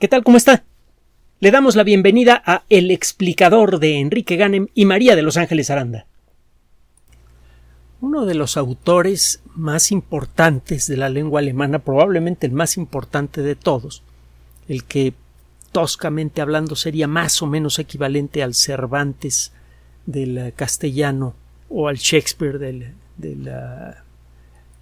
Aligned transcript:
¿Qué 0.00 0.08
tal? 0.08 0.24
¿Cómo 0.24 0.36
está? 0.36 0.64
Le 1.38 1.52
damos 1.52 1.76
la 1.76 1.84
bienvenida 1.84 2.42
a 2.44 2.64
El 2.68 2.90
explicador 2.90 3.78
de 3.78 4.00
Enrique 4.00 4.34
Ganem 4.34 4.66
y 4.74 4.86
María 4.86 5.14
de 5.14 5.22
Los 5.22 5.36
Ángeles 5.36 5.70
Aranda. 5.70 6.06
Uno 8.00 8.26
de 8.26 8.34
los 8.34 8.56
autores 8.56 9.40
más 9.54 9.92
importantes 9.92 10.88
de 10.88 10.96
la 10.96 11.08
lengua 11.08 11.38
alemana, 11.38 11.78
probablemente 11.78 12.44
el 12.44 12.52
más 12.52 12.76
importante 12.76 13.40
de 13.40 13.54
todos, 13.54 14.02
el 14.68 14.82
que 14.82 15.14
toscamente 15.70 16.40
hablando 16.40 16.74
sería 16.74 17.06
más 17.06 17.40
o 17.40 17.46
menos 17.46 17.78
equivalente 17.78 18.42
al 18.42 18.54
Cervantes 18.54 19.52
del 20.06 20.52
castellano 20.56 21.34
o 21.70 21.86
al 21.86 21.98
Shakespeare 21.98 22.58
del, 22.58 22.94
del 23.16 23.48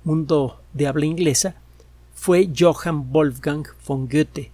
mundo 0.05 0.63
de 0.73 0.87
habla 0.87 1.05
inglesa, 1.05 1.57
fue 2.15 2.49
Johann 2.59 3.13
Wolfgang 3.13 3.67
von 3.87 4.09
Goethe, 4.09 4.52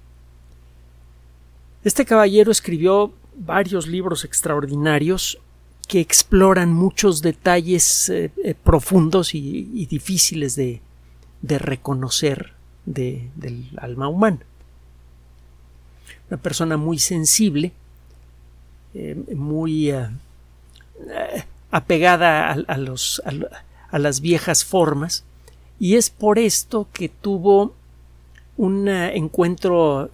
este 1.85 2.05
caballero 2.05 2.51
escribió 2.51 3.13
varios 3.37 3.87
libros 3.87 4.25
extraordinarios 4.25 5.39
que 5.87 6.01
exploran 6.01 6.73
muchos 6.73 7.23
detalles 7.23 8.11
eh, 8.11 8.31
eh, 8.45 8.55
profundos 8.55 9.35
y, 9.35 9.87
difíciles 9.87 10.55
de, 10.55 10.81
reconocer 11.43 12.53
del 12.85 13.71
alma 13.79 14.09
humana. 14.09 14.41
Una 16.29 16.41
persona 16.41 16.77
muy 16.77 16.99
sensible, 16.99 17.73
eh, 18.93 19.17
muy 19.35 19.95
apegada 21.71 22.53
a, 22.53 22.77
los, 22.77 23.23
a 23.91 23.99
las 23.99 24.21
viejas 24.21 24.65
formas, 24.65 25.25
y 25.81 25.97
es 25.97 26.11
por 26.11 26.39
esto 26.39 26.89
que 26.93 27.09
tuvo 27.09 27.73
un 28.59 28.89
encuentro 28.89 30.11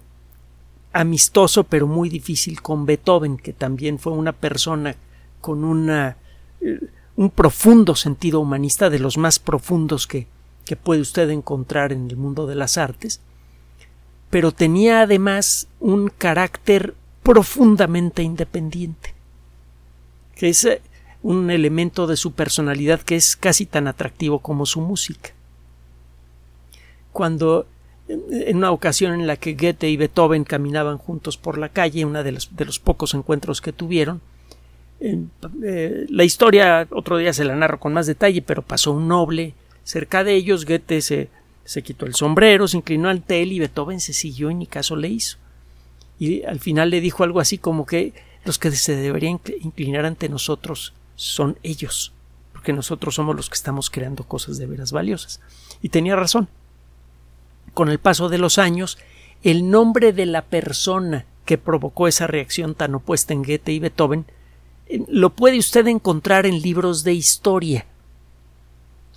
amistoso 0.95 1.65
pero 1.65 1.87
muy 1.87 2.07
difícil 2.07 2.61
con 2.61 2.85
Beethoven, 2.85 3.35
que 3.35 3.51
también 3.51 3.99
fue 3.99 4.13
una 4.13 4.31
persona 4.31 4.95
con 5.41 5.89
eh, 5.89 6.15
un 7.17 7.29
profundo 7.29 7.95
sentido 7.95 8.39
humanista, 8.39 8.89
de 8.89 8.99
los 8.99 9.17
más 9.17 9.37
profundos 9.37 10.07
que, 10.07 10.25
que 10.63 10.77
puede 10.77 11.01
usted 11.01 11.29
encontrar 11.29 11.91
en 11.91 12.09
el 12.09 12.15
mundo 12.15 12.47
de 12.47 12.55
las 12.55 12.77
artes, 12.77 13.19
pero 14.29 14.53
tenía 14.53 15.01
además 15.01 15.67
un 15.81 16.07
carácter 16.07 16.95
profundamente 17.23 18.23
independiente, 18.23 19.13
que 20.33 20.47
es 20.47 20.63
eh, 20.63 20.81
un 21.23 21.51
elemento 21.51 22.07
de 22.07 22.15
su 22.15 22.31
personalidad 22.31 23.01
que 23.01 23.17
es 23.17 23.35
casi 23.35 23.65
tan 23.65 23.89
atractivo 23.89 24.39
como 24.39 24.65
su 24.65 24.79
música. 24.79 25.31
Cuando 27.11 27.67
en 28.07 28.57
una 28.57 28.71
ocasión 28.71 29.13
en 29.13 29.27
la 29.27 29.37
que 29.37 29.53
Goethe 29.53 29.89
y 29.89 29.97
Beethoven 29.97 30.43
caminaban 30.43 30.97
juntos 30.97 31.37
por 31.37 31.57
la 31.57 31.69
calle, 31.69 32.05
uno 32.05 32.23
de 32.23 32.31
los, 32.31 32.55
de 32.55 32.65
los 32.65 32.79
pocos 32.79 33.13
encuentros 33.13 33.61
que 33.61 33.73
tuvieron. 33.73 34.21
Eh, 34.99 36.05
la 36.09 36.23
historia 36.23 36.87
otro 36.91 37.17
día 37.17 37.33
se 37.33 37.45
la 37.45 37.55
narro 37.55 37.79
con 37.79 37.93
más 37.93 38.07
detalle, 38.07 38.41
pero 38.41 38.61
pasó 38.61 38.91
un 38.91 39.07
noble 39.07 39.53
cerca 39.83 40.23
de 40.23 40.35
ellos. 40.35 40.65
Goethe 40.65 41.01
se, 41.01 41.29
se 41.63 41.81
quitó 41.81 42.05
el 42.05 42.13
sombrero, 42.13 42.67
se 42.67 42.77
inclinó 42.77 43.09
ante 43.09 43.41
él 43.41 43.51
y 43.51 43.59
Beethoven 43.59 43.99
se 43.99 44.13
siguió 44.13 44.51
y 44.51 44.55
ni 44.55 44.67
caso 44.67 44.95
le 44.95 45.09
hizo. 45.09 45.37
Y 46.19 46.43
al 46.43 46.59
final 46.59 46.91
le 46.91 47.01
dijo 47.01 47.23
algo 47.23 47.39
así 47.39 47.57
como 47.57 47.85
que 47.85 48.13
los 48.45 48.59
que 48.59 48.71
se 48.71 48.95
deberían 48.95 49.41
inclinar 49.61 50.05
ante 50.05 50.29
nosotros 50.29 50.93
son 51.15 51.57
ellos, 51.63 52.13
porque 52.53 52.71
nosotros 52.71 53.15
somos 53.15 53.35
los 53.35 53.49
que 53.49 53.55
estamos 53.55 53.89
creando 53.89 54.23
cosas 54.23 54.59
de 54.59 54.67
veras 54.67 54.91
valiosas. 54.91 55.41
Y 55.81 55.89
tenía 55.89 56.15
razón 56.15 56.47
con 57.75 57.89
el 57.89 57.99
paso 57.99 58.29
de 58.29 58.39
los 58.39 58.57
años, 58.57 58.97
el 59.43 59.69
nombre 59.69 60.13
de 60.13 60.25
la 60.25 60.41
persona 60.41 61.25
que 61.45 61.59
provocó 61.59 62.07
esa 62.07 62.25
reacción 62.25 62.73
tan 62.73 62.95
opuesta 62.95 63.33
en 63.33 63.43
Goethe 63.43 63.71
y 63.71 63.79
Beethoven 63.79 64.25
eh, 64.87 65.03
lo 65.07 65.29
puede 65.29 65.59
usted 65.59 65.85
encontrar 65.85 66.47
en 66.47 66.61
libros 66.61 67.03
de 67.03 67.13
historia. 67.13 67.85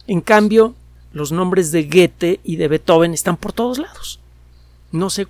En 0.07 0.21
cambio, 0.21 0.75
los 1.13 1.33
nombres 1.33 1.73
de 1.73 1.85
Goethe 1.85 2.41
y 2.45 2.57
de 2.57 2.69
Beethoven 2.69 3.15
están 3.15 3.39
por 3.39 3.55
todos 3.55 3.79
lados. 3.79 4.21
No 4.93 5.09
sé 5.09 5.27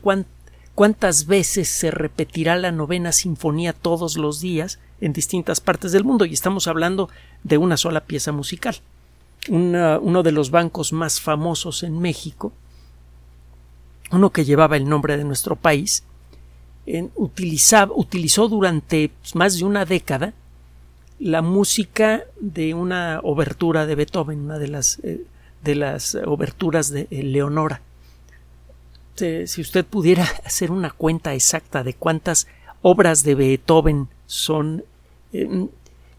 cuántas 0.74 1.26
veces 1.26 1.68
se 1.68 1.90
repetirá 1.90 2.56
la 2.56 2.72
novena 2.72 3.12
sinfonía 3.12 3.72
todos 3.72 4.16
los 4.16 4.40
días 4.40 4.80
en 5.00 5.12
distintas 5.12 5.60
partes 5.60 5.92
del 5.92 6.04
mundo 6.04 6.24
y 6.24 6.32
estamos 6.32 6.66
hablando 6.66 7.08
de 7.44 7.58
una 7.58 7.76
sola 7.76 8.00
pieza 8.04 8.32
musical. 8.32 8.76
uno 9.48 10.22
de 10.22 10.32
los 10.32 10.50
bancos 10.50 10.92
más 10.92 11.20
famosos 11.20 11.82
en 11.82 11.98
México 12.00 12.52
uno 14.10 14.30
que 14.30 14.44
llevaba 14.44 14.76
el 14.76 14.88
nombre 14.88 15.16
de 15.16 15.24
nuestro 15.24 15.56
país, 15.56 16.04
utilizó 17.14 18.48
durante 18.48 19.10
más 19.34 19.58
de 19.58 19.64
una 19.64 19.84
década 19.84 20.32
la 21.18 21.42
música 21.42 22.24
de 22.40 22.74
una 22.74 23.20
obertura 23.22 23.86
de 23.86 23.94
Beethoven, 23.94 24.40
una 24.40 24.58
de 24.58 24.68
las, 24.68 24.98
eh, 25.02 25.24
de 25.62 25.74
las 25.74 26.14
oberturas 26.14 26.90
de 26.90 27.08
eh, 27.10 27.22
Leonora. 27.22 27.82
Si 29.16 29.60
usted 29.60 29.84
pudiera 29.84 30.22
hacer 30.44 30.70
una 30.70 30.90
cuenta 30.90 31.34
exacta 31.34 31.82
de 31.82 31.94
cuántas 31.94 32.46
obras 32.82 33.24
de 33.24 33.34
Beethoven 33.34 34.08
son 34.26 34.84
em, 35.32 35.68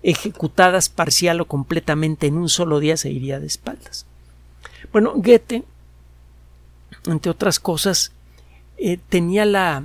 ejecutadas 0.04 0.90
parcial 0.90 1.40
o 1.40 1.46
completamente 1.46 2.28
en 2.28 2.38
un 2.38 2.50
solo 2.50 2.80
día, 2.80 2.98
se 2.98 3.10
iría 3.10 3.40
de 3.40 3.48
espaldas. 3.48 4.06
Bueno, 4.92 5.14
Goethe 5.16 5.64
entre 7.12 7.32
otras 7.32 7.60
cosas, 7.60 8.12
eh, 8.78 8.98
tenía 9.10 9.46
la 9.46 9.84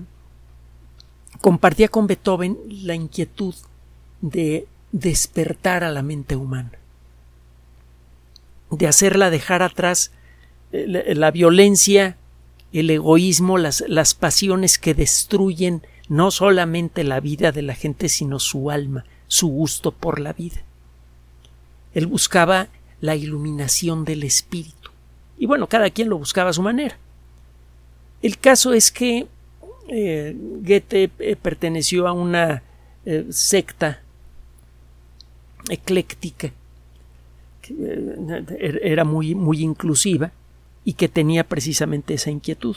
compartía 1.41 1.89
con 1.89 2.07
Beethoven 2.07 2.59
la 2.69 2.95
inquietud 2.95 3.55
de 4.21 4.67
despertar 4.93 5.85
a 5.85 5.91
la 5.91 6.03
mente 6.03 6.37
humana, 6.37 6.73
de 8.71 8.87
hacerla 8.87 9.31
dejar 9.31 9.63
atrás 9.63 10.13
eh, 10.73 11.15
la, 11.15 11.31
violencia, 11.31 12.17
el 12.73 12.89
egoísmo, 12.91 13.59
las, 13.59 13.85
las 13.89 14.15
pasiones 14.15 14.79
que 14.79 14.95
destruyen 14.95 15.83
no 16.09 16.31
solamente 16.31 17.05
la 17.05 17.21
vida 17.21 17.53
de 17.53 17.63
la 17.63 17.75
gente, 17.75 18.09
sino 18.09 18.39
su 18.39 18.71
alma, 18.71 19.05
su 19.27 19.49
gusto 19.49 19.93
por 19.93 20.21
la 20.21 20.33
vida. 20.33 20.63
Él 21.93 22.07
buscaba 22.07 22.69
la 23.01 23.17
iluminación 23.17 24.05
del 24.05 24.23
espíritu. 24.23 24.91
Y 25.37 25.47
bueno, 25.47 25.67
cada 25.69 25.91
quien 25.91 26.09
lo 26.09 26.19
buscaba 26.19 26.51
a 26.51 26.55
su 26.55 26.63
manera. 26.63 26.99
El 28.25 28.39
caso 28.39 28.73
es 28.73 28.91
que 28.91 29.27
eh, 29.87 30.35
Goethe 30.35 31.11
eh, 31.19 31.37
perteneció 31.37 32.09
a 32.09 32.13
una 32.13 32.63
eh, 33.05 33.27
secta 33.29 34.01
ecléctica 35.69 36.51
que 37.61 37.75
era 38.83 39.05
muy, 39.05 39.35
muy 39.35 39.61
inclusiva 39.61 40.33
y 40.87 40.95
que 40.95 41.11
tenía 41.11 41.45
precisamente 41.45 42.15
esa 42.15 42.31
inquietud, 42.31 42.77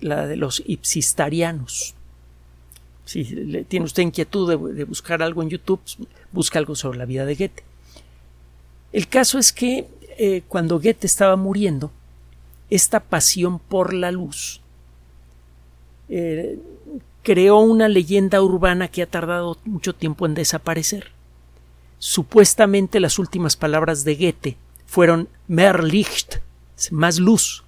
la 0.00 0.26
de 0.26 0.36
los 0.36 0.62
ipsistarianos. 0.64 1.94
Si 3.04 3.24
tiene 3.68 3.84
usted 3.84 4.04
inquietud 4.04 4.48
de, 4.48 4.72
de, 4.72 4.84
buscar 4.84 5.22
algo 5.22 5.42
en 5.42 5.50
YouTube, 5.50 5.82
busca 6.32 6.58
algo 6.58 6.74
sobre 6.76 6.96
la 6.96 7.04
vida 7.04 7.26
de 7.26 7.34
Goethe. 7.34 7.62
El 8.94 9.06
caso 9.06 9.38
es 9.38 9.52
que 9.52 9.86
cuando 10.48 10.80
Goethe 10.80 11.06
estaba 11.06 11.36
muriendo, 11.36 11.92
esta 12.70 13.00
pasión 13.00 13.58
por 13.58 13.92
la 13.92 14.12
luz 14.12 14.60
eh, 16.08 16.58
creó 17.22 17.58
una 17.58 17.88
leyenda 17.88 18.42
urbana 18.42 18.88
que 18.88 19.02
ha 19.02 19.06
tardado 19.06 19.58
mucho 19.64 19.94
tiempo 19.94 20.26
en 20.26 20.34
desaparecer. 20.34 21.12
Supuestamente 21.98 22.98
las 22.98 23.18
últimas 23.18 23.56
palabras 23.56 24.04
de 24.04 24.16
Goethe 24.16 24.56
fueron 24.86 25.28
mehr 25.46 25.84
Licht, 25.84 26.36
más 26.90 27.18
luz. 27.18 27.62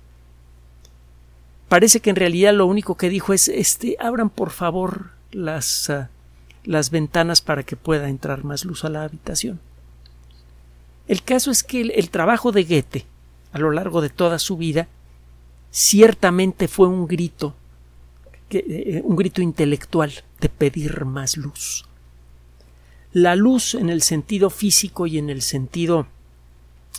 Parece 1.69 2.01
que 2.01 2.11
en 2.11 2.17
realidad 2.17 2.55
lo 2.55 2.67
único 2.67 2.97
que 2.97 3.09
dijo 3.09 3.33
es 3.33 3.49
este 3.49 3.97
abran 4.01 4.31
por 4.31 4.51
favor 4.51 5.11
las, 5.31 5.91
ah, 5.91 6.11
las 6.65 6.91
ventanas 6.91 7.41
para 7.41 7.63
que 7.63 7.77
pueda 7.77 8.09
entrar 8.09 8.45
más 8.45 8.65
luz 8.65 8.85
a 8.85 8.89
la 8.89 9.05
habitación. 9.05 9.61
El 11.07 11.23
caso 11.23 11.51
es 11.51 11.63
que 11.63 11.83
el 11.83 12.11
trabajo 12.11 12.53
de 12.53 12.65
Goethe 12.65 13.07
a 13.53 13.59
lo 13.59 13.71
largo 13.71 14.01
de 14.01 14.09
toda 14.09 14.39
su 14.39 14.57
vida, 14.57 14.89
ciertamente 15.71 16.69
fue 16.69 16.89
un 16.89 17.07
grito, 17.07 17.55
eh, 18.51 19.03
un 19.05 19.17
grito 19.17 19.43
intelectual 19.43 20.13
de 20.41 20.49
pedir 20.49 21.05
más 21.05 21.37
luz. 21.37 21.87
La 23.13 23.37
luz 23.37 23.75
en 23.75 23.91
el 23.91 24.03
sentido 24.03 24.49
físico 24.49 25.07
y 25.07 25.19
en 25.19 25.29
el 25.29 25.43
sentido 25.43 26.07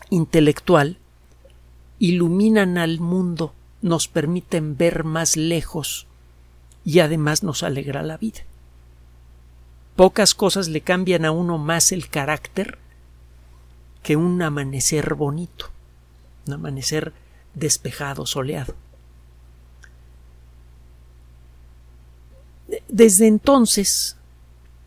intelectual 0.09 0.97
iluminan 1.97 2.77
al 2.77 2.99
mundo, 2.99 3.53
nos 3.81 4.07
permiten 4.07 4.77
ver 4.77 5.03
más 5.03 5.35
lejos 5.37 6.07
y 6.85 6.99
además 6.99 7.43
nos 7.43 7.63
alegra 7.63 8.03
la 8.03 8.17
vida. 8.17 8.41
Pocas 9.95 10.35
cosas 10.35 10.67
le 10.67 10.81
cambian 10.81 11.25
a 11.25 11.31
uno 11.31 11.57
más 11.57 11.91
el 11.91 12.09
carácter 12.09 12.77
que 14.01 14.15
un 14.15 14.41
amanecer 14.41 15.13
bonito 15.15 15.72
un 16.47 16.53
amanecer 16.53 17.13
despejado, 17.53 18.25
soleado. 18.25 18.75
Desde 22.87 23.27
entonces, 23.27 24.17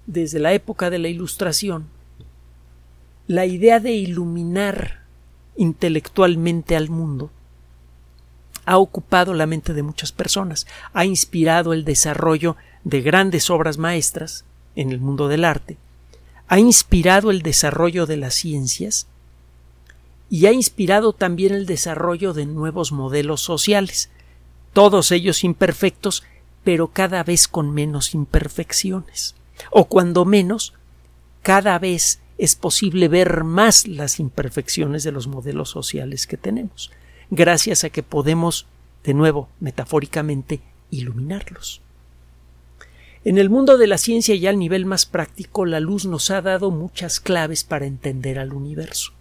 desde 0.07 0.39
la 0.39 0.53
época 0.53 0.91
de 0.91 0.99
la 0.99 1.09
Ilustración, 1.09 1.87
la 3.27 3.47
idea 3.47 3.81
de 3.81 3.93
iluminar 3.93 5.03
intelectualmente 5.57 6.77
al 6.77 6.91
mundo 6.91 7.31
ha 8.65 8.79
ocupado 8.79 9.33
la 9.35 9.47
mente 9.47 9.75
de 9.75 9.83
muchas 9.83 10.13
personas, 10.13 10.67
ha 10.93 11.05
inspirado 11.05 11.73
el 11.73 11.85
desarrollo 11.85 12.57
de 12.85 13.01
grandes 13.01 13.49
obras 13.51 13.79
maestras 13.79 14.45
en 14.75 14.91
el 14.91 15.01
mundo 15.01 15.29
del 15.29 15.45
arte, 15.45 15.77
ha 16.49 16.59
inspirado 16.59 17.31
el 17.31 17.43
desarrollo 17.43 18.07
de 18.07 18.17
las 18.17 18.35
ciencias 18.35 19.07
y 20.29 20.47
ha 20.47 20.53
inspirado 20.53 21.13
también 21.13 21.55
el 21.55 21.67
desarrollo 21.67 22.33
de 22.33 22.47
nuevos 22.47 22.93
modelos 22.93 23.41
sociales, 23.41 24.11
todos 24.73 25.13
ellos 25.13 25.45
imperfectos, 25.45 26.25
pero 26.65 26.89
cada 26.89 27.23
vez 27.23 27.49
con 27.49 27.73
menos 27.73 28.15
imperfecciones, 28.15 29.35
o 29.71 29.87
cuando 29.87 30.25
menos, 30.25 30.75
cada 31.43 31.79
vez 31.79 32.21
es 32.39 32.57
posible 32.57 33.09
ver 33.09 33.45
más 33.45 33.87
las 33.87 34.21
imperfecciones 34.21 35.05
de 35.05 35.13
los 35.13 35.27
modelos 35.27 35.71
sociales 35.71 36.27
que 36.27 36.37
tenemos, 36.37 36.91
gracias 37.31 37.85
a 37.85 37.91
que 37.91 38.03
podemos, 38.03 38.67
de 39.05 39.15
nuevo, 39.15 39.49
metafóricamente, 39.61 40.61
iluminarlos. 40.91 41.81
En 43.25 43.39
el 43.39 43.51
mundo 43.51 43.77
de 43.79 43.87
la 43.87 43.99
ciencia 43.99 44.35
y 44.35 44.47
al 44.47 44.59
nivel 44.59 44.87
más 44.87 45.07
práctico, 45.07 45.67
la 45.67 45.81
luz 45.81 46.05
nos 46.05 46.31
ha 46.31 46.43
dado 46.43 46.71
muchas 46.71 47.19
claves 47.19 47.65
para 47.65 47.87
entender 47.87 48.39
al 48.39 48.53
universo. 48.53 49.16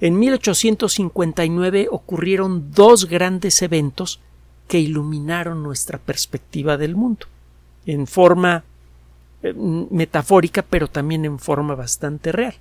En 0.00 0.18
1859 0.18 1.88
ocurrieron 1.90 2.72
dos 2.72 3.08
grandes 3.08 3.62
eventos 3.62 4.20
que 4.68 4.78
iluminaron 4.78 5.62
nuestra 5.62 5.98
perspectiva 5.98 6.76
del 6.76 6.96
mundo, 6.96 7.26
en 7.86 8.06
forma 8.06 8.64
eh, 9.42 9.52
metafórica, 9.54 10.62
pero 10.62 10.88
también 10.88 11.24
en 11.24 11.38
forma 11.38 11.74
bastante 11.74 12.32
real. 12.32 12.54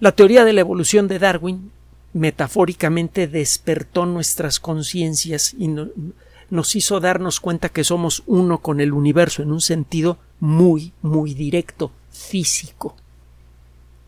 La 0.00 0.12
teoría 0.12 0.44
de 0.44 0.52
la 0.52 0.62
evolución 0.62 1.08
de 1.08 1.18
Darwin 1.18 1.70
metafóricamente 2.12 3.28
despertó 3.28 4.06
nuestras 4.06 4.58
conciencias 4.58 5.54
y 5.54 5.68
nos 5.68 6.74
hizo 6.74 7.00
darnos 7.00 7.38
cuenta 7.38 7.68
que 7.68 7.84
somos 7.84 8.22
uno 8.26 8.58
con 8.58 8.80
el 8.80 8.92
universo 8.92 9.42
en 9.42 9.52
un 9.52 9.60
sentido 9.60 10.18
muy, 10.40 10.92
muy 11.02 11.34
directo, 11.34 11.92
físico. 12.10 12.96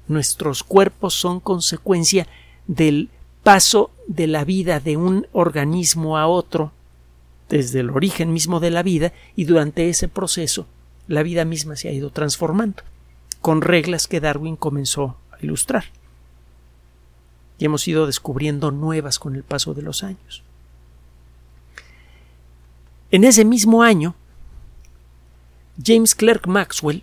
Nuestros 0.08 0.62
cuerpos 0.62 1.14
son 1.14 1.40
consecuencia 1.40 2.26
del 2.66 3.08
paso 3.42 3.90
de 4.06 4.26
la 4.26 4.44
vida 4.44 4.80
de 4.80 4.96
un 4.96 5.26
organismo 5.32 6.18
a 6.18 6.26
otro, 6.26 6.72
desde 7.48 7.80
el 7.80 7.90
origen 7.90 8.32
mismo 8.32 8.60
de 8.60 8.70
la 8.70 8.82
vida, 8.82 9.12
y 9.36 9.44
durante 9.44 9.88
ese 9.88 10.08
proceso 10.08 10.66
la 11.08 11.22
vida 11.22 11.44
misma 11.44 11.76
se 11.76 11.88
ha 11.88 11.92
ido 11.92 12.10
transformando, 12.10 12.82
con 13.40 13.60
reglas 13.60 14.06
que 14.06 14.20
Darwin 14.20 14.56
comenzó 14.56 15.16
a 15.30 15.38
ilustrar. 15.42 15.84
Y 17.58 17.64
hemos 17.64 17.86
ido 17.86 18.06
descubriendo 18.06 18.70
nuevas 18.70 19.18
con 19.18 19.36
el 19.36 19.42
paso 19.42 19.74
de 19.74 19.82
los 19.82 20.02
años. 20.02 20.42
En 23.10 23.24
ese 23.24 23.44
mismo 23.44 23.82
año, 23.82 24.14
James 25.84 26.14
Clerk 26.14 26.46
Maxwell 26.46 27.02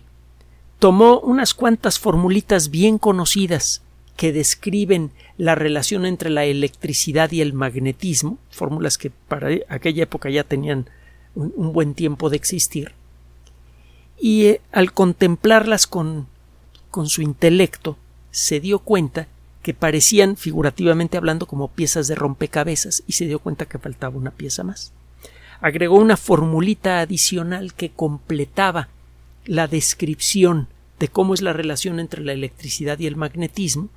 tomó 0.80 1.20
unas 1.20 1.54
cuantas 1.54 1.98
formulitas 1.98 2.70
bien 2.70 2.98
conocidas 2.98 3.82
que 4.16 4.32
describen 4.32 5.12
la 5.36 5.54
relación 5.54 6.04
entre 6.04 6.30
la 6.30 6.44
electricidad 6.46 7.30
y 7.30 7.42
el 7.42 7.52
magnetismo, 7.52 8.38
fórmulas 8.50 8.98
que 8.98 9.10
para 9.10 9.50
aquella 9.68 10.02
época 10.02 10.30
ya 10.30 10.42
tenían 10.42 10.86
un, 11.34 11.72
buen 11.72 11.94
tiempo 11.94 12.28
de 12.28 12.36
existir, 12.36 12.92
y 14.18 14.46
eh, 14.46 14.60
al 14.72 14.92
contemplarlas 14.92 15.86
con, 15.86 16.26
con 16.90 17.08
su 17.08 17.22
intelecto 17.22 17.96
se 18.30 18.58
dio 18.58 18.78
cuenta 18.80 19.28
que 19.62 19.74
parecían 19.74 20.36
figurativamente 20.36 21.18
hablando 21.18 21.46
como 21.46 21.68
piezas 21.68 22.08
de 22.08 22.14
rompecabezas 22.14 23.02
y 23.06 23.12
se 23.12 23.26
dio 23.26 23.38
cuenta 23.38 23.66
que 23.66 23.78
faltaba 23.78 24.16
una 24.16 24.30
pieza 24.30 24.64
más. 24.64 24.92
Agregó 25.60 25.96
una 25.96 26.16
formulita 26.16 27.00
adicional 27.00 27.74
que 27.74 27.90
completaba 27.90 28.88
la 29.46 29.66
descripción 29.68 30.68
de 30.98 31.08
cómo 31.08 31.34
es 31.34 31.42
la 31.42 31.52
relación 31.52 31.98
entre 31.98 32.22
la 32.22 32.32
electricidad 32.32 32.98
y 32.98 33.06
el 33.06 33.16
magnetismo 33.16 33.88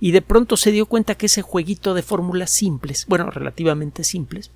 y 0.00 0.10
de 0.10 0.22
pronto 0.22 0.56
se 0.56 0.72
dio 0.72 0.86
cuenta 0.86 1.14
que 1.14 1.26
ese 1.26 1.42
jueguito 1.42 1.94
de 1.94 2.02
fórmulas 2.02 2.50
simples, 2.50 3.06
bueno, 3.06 3.30
relativamente 3.30 4.04
simples, 4.04 4.50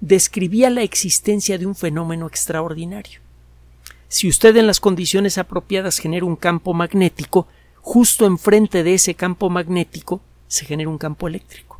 describía 0.00 0.70
la 0.70 0.82
existencia 0.82 1.58
de 1.58 1.66
un 1.66 1.74
fenómeno 1.74 2.26
extraordinario. 2.26 3.20
Si 4.08 4.28
usted 4.28 4.56
en 4.56 4.66
las 4.66 4.80
condiciones 4.80 5.36
apropiadas 5.36 5.98
genera 5.98 6.24
un 6.24 6.36
campo 6.36 6.72
magnético, 6.72 7.46
justo 7.80 8.26
enfrente 8.26 8.82
de 8.82 8.94
ese 8.94 9.14
campo 9.14 9.50
magnético 9.50 10.22
se 10.46 10.64
genera 10.64 10.88
un 10.88 10.98
campo 10.98 11.28
eléctrico. 11.28 11.78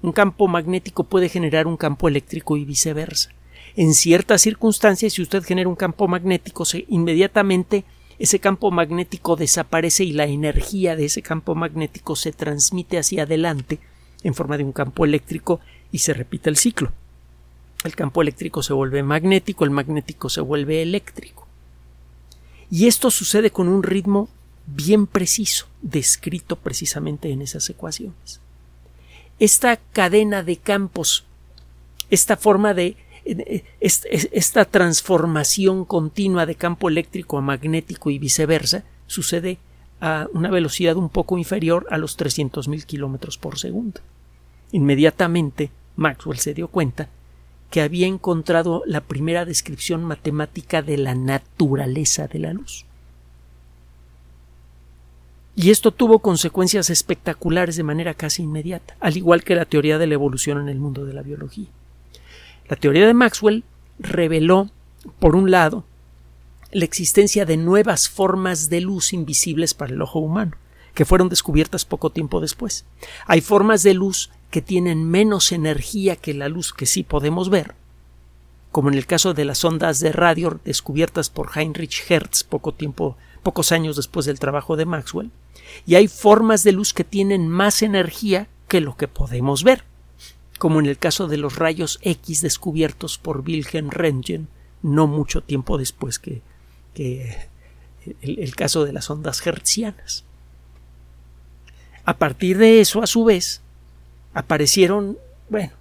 Un 0.00 0.12
campo 0.12 0.46
magnético 0.46 1.02
puede 1.04 1.28
generar 1.28 1.66
un 1.66 1.76
campo 1.76 2.06
eléctrico 2.06 2.56
y 2.56 2.64
viceversa. 2.64 3.30
En 3.78 3.94
ciertas 3.94 4.42
circunstancias, 4.42 5.12
si 5.12 5.22
usted 5.22 5.44
genera 5.44 5.68
un 5.68 5.76
campo 5.76 6.08
magnético, 6.08 6.64
se 6.64 6.84
inmediatamente 6.88 7.84
ese 8.18 8.40
campo 8.40 8.72
magnético 8.72 9.36
desaparece 9.36 10.02
y 10.02 10.10
la 10.10 10.26
energía 10.26 10.96
de 10.96 11.04
ese 11.04 11.22
campo 11.22 11.54
magnético 11.54 12.16
se 12.16 12.32
transmite 12.32 12.98
hacia 12.98 13.22
adelante 13.22 13.78
en 14.24 14.34
forma 14.34 14.58
de 14.58 14.64
un 14.64 14.72
campo 14.72 15.04
eléctrico 15.04 15.60
y 15.92 15.98
se 15.98 16.12
repite 16.12 16.50
el 16.50 16.56
ciclo. 16.56 16.90
El 17.84 17.94
campo 17.94 18.20
eléctrico 18.20 18.64
se 18.64 18.72
vuelve 18.72 19.04
magnético, 19.04 19.62
el 19.62 19.70
magnético 19.70 20.28
se 20.28 20.40
vuelve 20.40 20.82
eléctrico. 20.82 21.46
Y 22.72 22.88
esto 22.88 23.12
sucede 23.12 23.52
con 23.52 23.68
un 23.68 23.84
ritmo 23.84 24.28
bien 24.66 25.06
preciso, 25.06 25.68
descrito 25.82 26.56
precisamente 26.56 27.30
en 27.30 27.42
esas 27.42 27.70
ecuaciones. 27.70 28.40
Esta 29.38 29.76
cadena 29.76 30.42
de 30.42 30.56
campos, 30.56 31.26
esta 32.10 32.36
forma 32.36 32.74
de 32.74 32.96
esta 33.80 34.64
transformación 34.64 35.84
continua 35.84 36.46
de 36.46 36.54
campo 36.54 36.88
eléctrico 36.88 37.38
a 37.38 37.42
magnético 37.42 38.10
y 38.10 38.18
viceversa 38.18 38.84
sucede 39.06 39.58
a 40.00 40.28
una 40.32 40.50
velocidad 40.50 40.96
un 40.96 41.08
poco 41.08 41.38
inferior 41.38 41.86
a 41.90 41.98
los 41.98 42.18
300.000 42.18 42.84
kilómetros 42.84 43.36
por 43.38 43.58
segundo. 43.58 44.00
Inmediatamente 44.72 45.70
Maxwell 45.96 46.38
se 46.38 46.54
dio 46.54 46.68
cuenta 46.68 47.08
que 47.70 47.82
había 47.82 48.06
encontrado 48.06 48.82
la 48.86 49.02
primera 49.02 49.44
descripción 49.44 50.04
matemática 50.04 50.82
de 50.82 50.96
la 50.96 51.14
naturaleza 51.14 52.26
de 52.28 52.38
la 52.38 52.52
luz. 52.52 52.86
Y 55.54 55.70
esto 55.70 55.90
tuvo 55.90 56.20
consecuencias 56.20 56.88
espectaculares 56.88 57.76
de 57.76 57.82
manera 57.82 58.14
casi 58.14 58.44
inmediata, 58.44 58.96
al 59.00 59.16
igual 59.16 59.42
que 59.42 59.56
la 59.56 59.64
teoría 59.64 59.98
de 59.98 60.06
la 60.06 60.14
evolución 60.14 60.58
en 60.60 60.68
el 60.68 60.78
mundo 60.78 61.04
de 61.04 61.12
la 61.12 61.22
biología. 61.22 61.66
La 62.68 62.76
teoría 62.76 63.06
de 63.06 63.14
Maxwell 63.14 63.64
reveló, 63.98 64.70
por 65.18 65.36
un 65.36 65.50
lado, 65.50 65.84
la 66.70 66.84
existencia 66.84 67.46
de 67.46 67.56
nuevas 67.56 68.08
formas 68.08 68.68
de 68.68 68.82
luz 68.82 69.12
invisibles 69.12 69.72
para 69.72 69.94
el 69.94 70.02
ojo 70.02 70.18
humano, 70.18 70.52
que 70.94 71.06
fueron 71.06 71.28
descubiertas 71.30 71.84
poco 71.84 72.10
tiempo 72.10 72.40
después. 72.40 72.84
Hay 73.26 73.40
formas 73.40 73.82
de 73.82 73.94
luz 73.94 74.30
que 74.50 74.60
tienen 74.60 75.08
menos 75.08 75.52
energía 75.52 76.16
que 76.16 76.34
la 76.34 76.48
luz 76.48 76.72
que 76.72 76.86
sí 76.86 77.04
podemos 77.04 77.48
ver, 77.48 77.74
como 78.70 78.90
en 78.90 78.96
el 78.96 79.06
caso 79.06 79.32
de 79.32 79.46
las 79.46 79.64
ondas 79.64 80.00
de 80.00 80.12
radio 80.12 80.60
descubiertas 80.64 81.30
por 81.30 81.50
Heinrich 81.56 82.04
Hertz 82.08 82.44
poco 82.44 82.72
tiempo, 82.72 83.16
pocos 83.42 83.72
años 83.72 83.96
después 83.96 84.26
del 84.26 84.38
trabajo 84.38 84.76
de 84.76 84.84
Maxwell, 84.84 85.30
y 85.86 85.94
hay 85.94 86.06
formas 86.06 86.64
de 86.64 86.72
luz 86.72 86.92
que 86.92 87.04
tienen 87.04 87.48
más 87.48 87.82
energía 87.82 88.48
que 88.68 88.82
lo 88.82 88.96
que 88.96 89.08
podemos 89.08 89.64
ver, 89.64 89.84
como 90.58 90.80
en 90.80 90.86
el 90.86 90.98
caso 90.98 91.28
de 91.28 91.36
los 91.36 91.56
rayos 91.56 91.98
X 92.02 92.42
descubiertos 92.42 93.16
por 93.18 93.40
Wilhelm 93.40 93.90
Röntgen 93.90 94.48
no 94.82 95.06
mucho 95.06 95.42
tiempo 95.42 95.78
después 95.78 96.18
que, 96.18 96.42
el, 96.94 98.38
el, 98.38 98.54
caso 98.54 98.84
de 98.84 98.92
las 98.92 99.10
ondas 99.10 99.44
hertzianas. 99.44 100.24
A 102.04 102.16
partir 102.16 102.58
de 102.58 102.80
eso, 102.80 103.02
a 103.02 103.06
su 103.06 103.24
vez, 103.24 103.60
aparecieron, 104.34 105.18
bueno, 105.48 105.72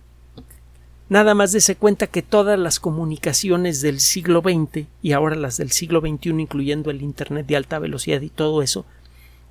nada 1.10 1.34
más 1.34 1.52
de 1.52 1.62
se 1.62 1.76
cuenta 1.76 2.08
que 2.08 2.22
todas 2.22 2.60
las 2.60 2.80
comunicaciones 2.80 3.82
del 3.82 4.00
siglo 4.00 4.42
XX 4.42 4.88
y 5.02 5.12
ahora 5.14 5.36
las 5.36 5.58
del 5.58 5.72
siglo 5.72 6.02
XXI, 6.02 6.30
incluyendo 6.42 6.92
el 6.92 7.02
Internet 7.02 7.48
de 7.48 7.56
alta 7.56 7.80
velocidad 7.80 8.22
y 8.22 8.30
todo 8.30 8.62
eso, 8.62 8.86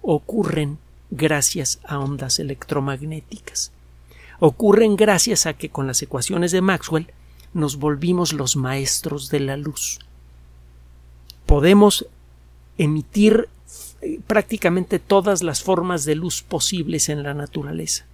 ocurren 0.03 0.79
gracias 1.11 1.81
a 1.85 1.99
ondas 1.99 2.39
electromagnéticas 2.39 3.73
ocurren 4.39 4.97
gracias 4.97 5.47
a 5.47 5.55
que 5.55 5.71
con 5.71 5.87
las 5.87 6.03
ecuaciones 6.03 6.53
de 6.53 6.61
Maxwell 6.61 7.13
nos 7.55 7.77
volvimos 7.77 8.33
los 8.33 8.57
maestros 8.57 9.31
de 9.31 9.41
la 9.41 9.57
luz. 9.57 9.99
Podemos 11.47 12.07
emitir 12.79 13.49
eh, 14.03 14.21
prácticamente 14.27 14.99
todas 14.99 15.43
las 15.43 15.63
formas 15.63 16.05
de 16.05 16.15
luz 16.15 16.43
posibles 16.43 17.09
en 17.09 17.23
la 17.23 17.35
naturaleza. 17.35 18.05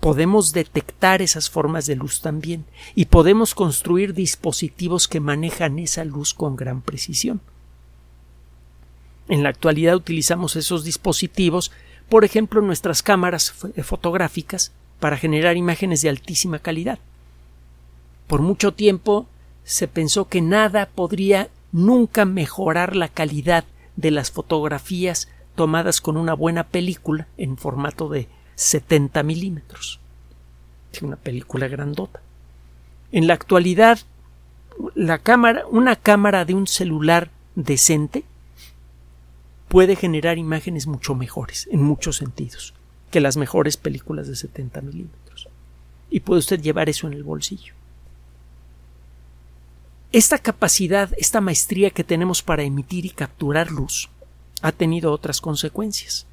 podemos 0.00 0.52
detectar 0.52 1.22
esas 1.22 1.48
formas 1.48 1.86
de 1.86 1.96
luz 1.96 2.20
también 2.20 2.64
y 2.94 3.06
podemos 3.06 3.54
construir 3.54 4.12
dispositivos 4.12 5.08
que 5.08 5.20
manejan 5.20 5.78
esa 5.78 6.04
luz 6.04 6.34
con 6.34 6.54
gran 6.54 6.82
precisión. 6.82 7.40
En 9.28 9.42
la 9.42 9.48
actualidad 9.48 9.96
utilizamos 9.96 10.54
esos 10.54 10.84
dispositivos, 10.84 11.72
por 12.08 12.24
ejemplo, 12.24 12.60
nuestras 12.60 13.02
cámaras 13.02 13.52
fotográficas, 13.82 14.72
para 15.00 15.16
generar 15.16 15.56
imágenes 15.56 16.02
de 16.02 16.08
altísima 16.08 16.58
calidad. 16.58 16.98
Por 18.26 18.42
mucho 18.42 18.74
tiempo 18.74 19.26
se 19.64 19.88
pensó 19.88 20.28
que 20.28 20.40
nada 20.40 20.88
podría 20.94 21.48
nunca 21.72 22.24
mejorar 22.24 22.96
la 22.96 23.08
calidad 23.08 23.64
de 23.96 24.10
las 24.10 24.30
fotografías 24.30 25.28
tomadas 25.54 26.00
con 26.00 26.16
una 26.16 26.34
buena 26.34 26.64
película 26.64 27.26
en 27.36 27.56
formato 27.56 28.08
de 28.08 28.28
70 28.54 29.22
milímetros. 29.22 30.00
Una 31.02 31.16
película 31.16 31.68
grandota. 31.68 32.20
En 33.12 33.26
la 33.26 33.34
actualidad, 33.34 33.98
la 34.94 35.18
cámara, 35.18 35.64
una 35.70 35.96
cámara 35.96 36.44
de 36.44 36.54
un 36.54 36.66
celular 36.66 37.30
decente 37.54 38.24
puede 39.68 39.96
generar 39.96 40.38
imágenes 40.38 40.86
mucho 40.86 41.14
mejores, 41.14 41.68
en 41.70 41.82
muchos 41.82 42.16
sentidos, 42.16 42.72
que 43.10 43.20
las 43.20 43.36
mejores 43.36 43.76
películas 43.76 44.28
de 44.28 44.36
70 44.36 44.80
milímetros. 44.82 45.48
Y 46.10 46.20
puede 46.20 46.40
usted 46.40 46.60
llevar 46.60 46.88
eso 46.88 47.06
en 47.06 47.14
el 47.14 47.22
bolsillo. 47.22 47.74
Esta 50.12 50.38
capacidad, 50.38 51.10
esta 51.18 51.40
maestría 51.40 51.90
que 51.90 52.04
tenemos 52.04 52.42
para 52.42 52.62
emitir 52.62 53.04
y 53.06 53.10
capturar 53.10 53.70
luz, 53.70 54.08
ha 54.62 54.72
tenido 54.72 55.12
otras 55.12 55.40
consecuencias. 55.40 56.26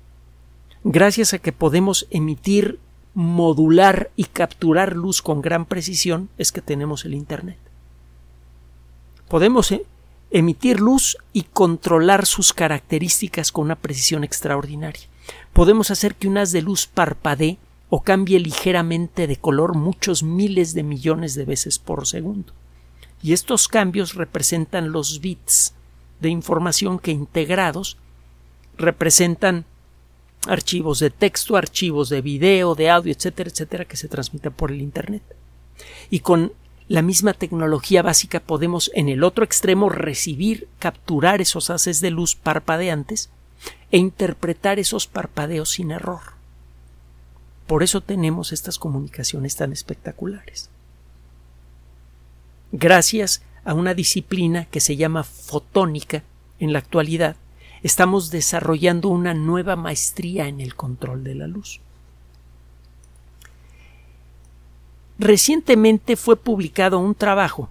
Gracias 0.84 1.34
a 1.34 1.39
que 1.39 1.51
podemos 1.51 2.08
emitir, 2.10 2.80
modular 3.13 4.12
y 4.15 4.25
capturar 4.25 4.96
luz 4.96 5.22
con 5.22 5.42
gran 5.42 5.65
precisión, 5.65 6.30
es 6.38 6.51
que 6.51 6.62
tenemos 6.62 7.06
el 7.06 7.13
Internet. 7.13 7.58
Podemos 9.27 9.72
eh, 9.72 9.86
emitir 10.32 10.80
luz 10.80 11.18
y 11.32 11.44
controlar 11.44 12.25
sus 12.25 12.53
características 12.53 13.51
con 13.51 13.65
una 13.65 13.75
precisión 13.75 14.24
extraordinaria. 14.24 15.08
Podemos 15.53 15.92
hacer 15.92 16.15
que 16.15 16.27
un 16.27 16.38
haz 16.38 16.51
de 16.51 16.62
luz 16.62 16.88
parpadee 16.88 17.58
o 17.89 18.01
cambie 18.01 18.39
ligeramente 18.39 19.27
de 19.27 19.38
color 19.38 19.75
muchos 19.75 20.24
miles 20.24 20.74
de 20.74 20.84
millones 20.84 21.36
de 21.36 21.46
veces 21.46 21.77
por 21.80 22.08
segundo. 22.08 22.53
Y 23.22 23.34
estos 23.34 23.68
cambios 23.68 24.15
representan 24.15 24.92
los 24.92 25.22
bits 25.22 25.75
de 26.20 26.30
información 26.30 27.00
que 27.00 27.12
integrados 27.12 27.98
representan 28.77 29.65
archivos 30.48 31.00
de 31.00 31.10
texto, 31.10 31.56
archivos 31.56 32.10
de 32.10 32.22
video, 32.22 32.75
de 32.75 32.89
audio, 32.89 33.13
etcétera, 33.13 33.50
etcétera, 33.50 33.86
que 33.86 33.98
se 33.98 34.08
transmiten 34.08 34.51
por 34.51 34.72
el 34.72 34.82
Internet. 34.82 35.24
Y 36.10 36.20
con 36.20 36.53
la 36.88 37.01
misma 37.01 37.34
tecnología 37.34 38.01
básica 38.01 38.39
podemos 38.39 38.92
en 38.94 39.08
el 39.08 39.24
otro 39.24 39.46
extremo 39.46 39.89
recibir, 39.89 40.68
capturar 40.80 41.42
esos 41.42 41.70
haces 41.70 42.01
de 42.01 42.12
luz 42.12 42.36
parpadeantes 42.36 43.30
e 43.91 43.98
interpretar 43.98 44.79
esos 44.79 45.08
parpadeos 45.08 45.72
sin 45.72 45.91
error. 45.91 46.22
Por 47.67 47.84
eso 47.84 48.01
tenemos 48.01 48.51
estas 48.51 48.77
comunicaciones 48.77 49.55
tan 49.55 49.72
espectaculares. 49.72 50.70
Gracias 52.72 53.43
a 53.63 53.74
una 53.74 53.93
disciplina 53.93 54.65
que 54.65 54.79
se 54.79 54.96
llama 54.96 55.24
fotónica 55.24 56.24
en 56.60 56.74
la 56.74 56.79
actualidad, 56.79 57.36
estamos 57.84 58.32
desarrollando 58.32 59.10
una 59.10 59.34
nueva 59.34 59.75
maestría 59.75 60.48
en 60.48 60.62
el 60.62 60.75
control 60.75 61.24
de 61.24 61.36
la 61.36 61.48
luz. 61.48 61.79
Recientemente 65.20 66.15
fue 66.15 66.36
publicado 66.36 67.00
un 67.00 67.15
trabajo 67.15 67.70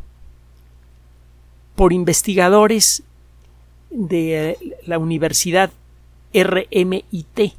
por 1.75 1.93
investigadores 1.93 3.03
de 3.91 4.57
la 4.87 4.99
Universidad 4.99 5.73
RMIT. 6.35 7.55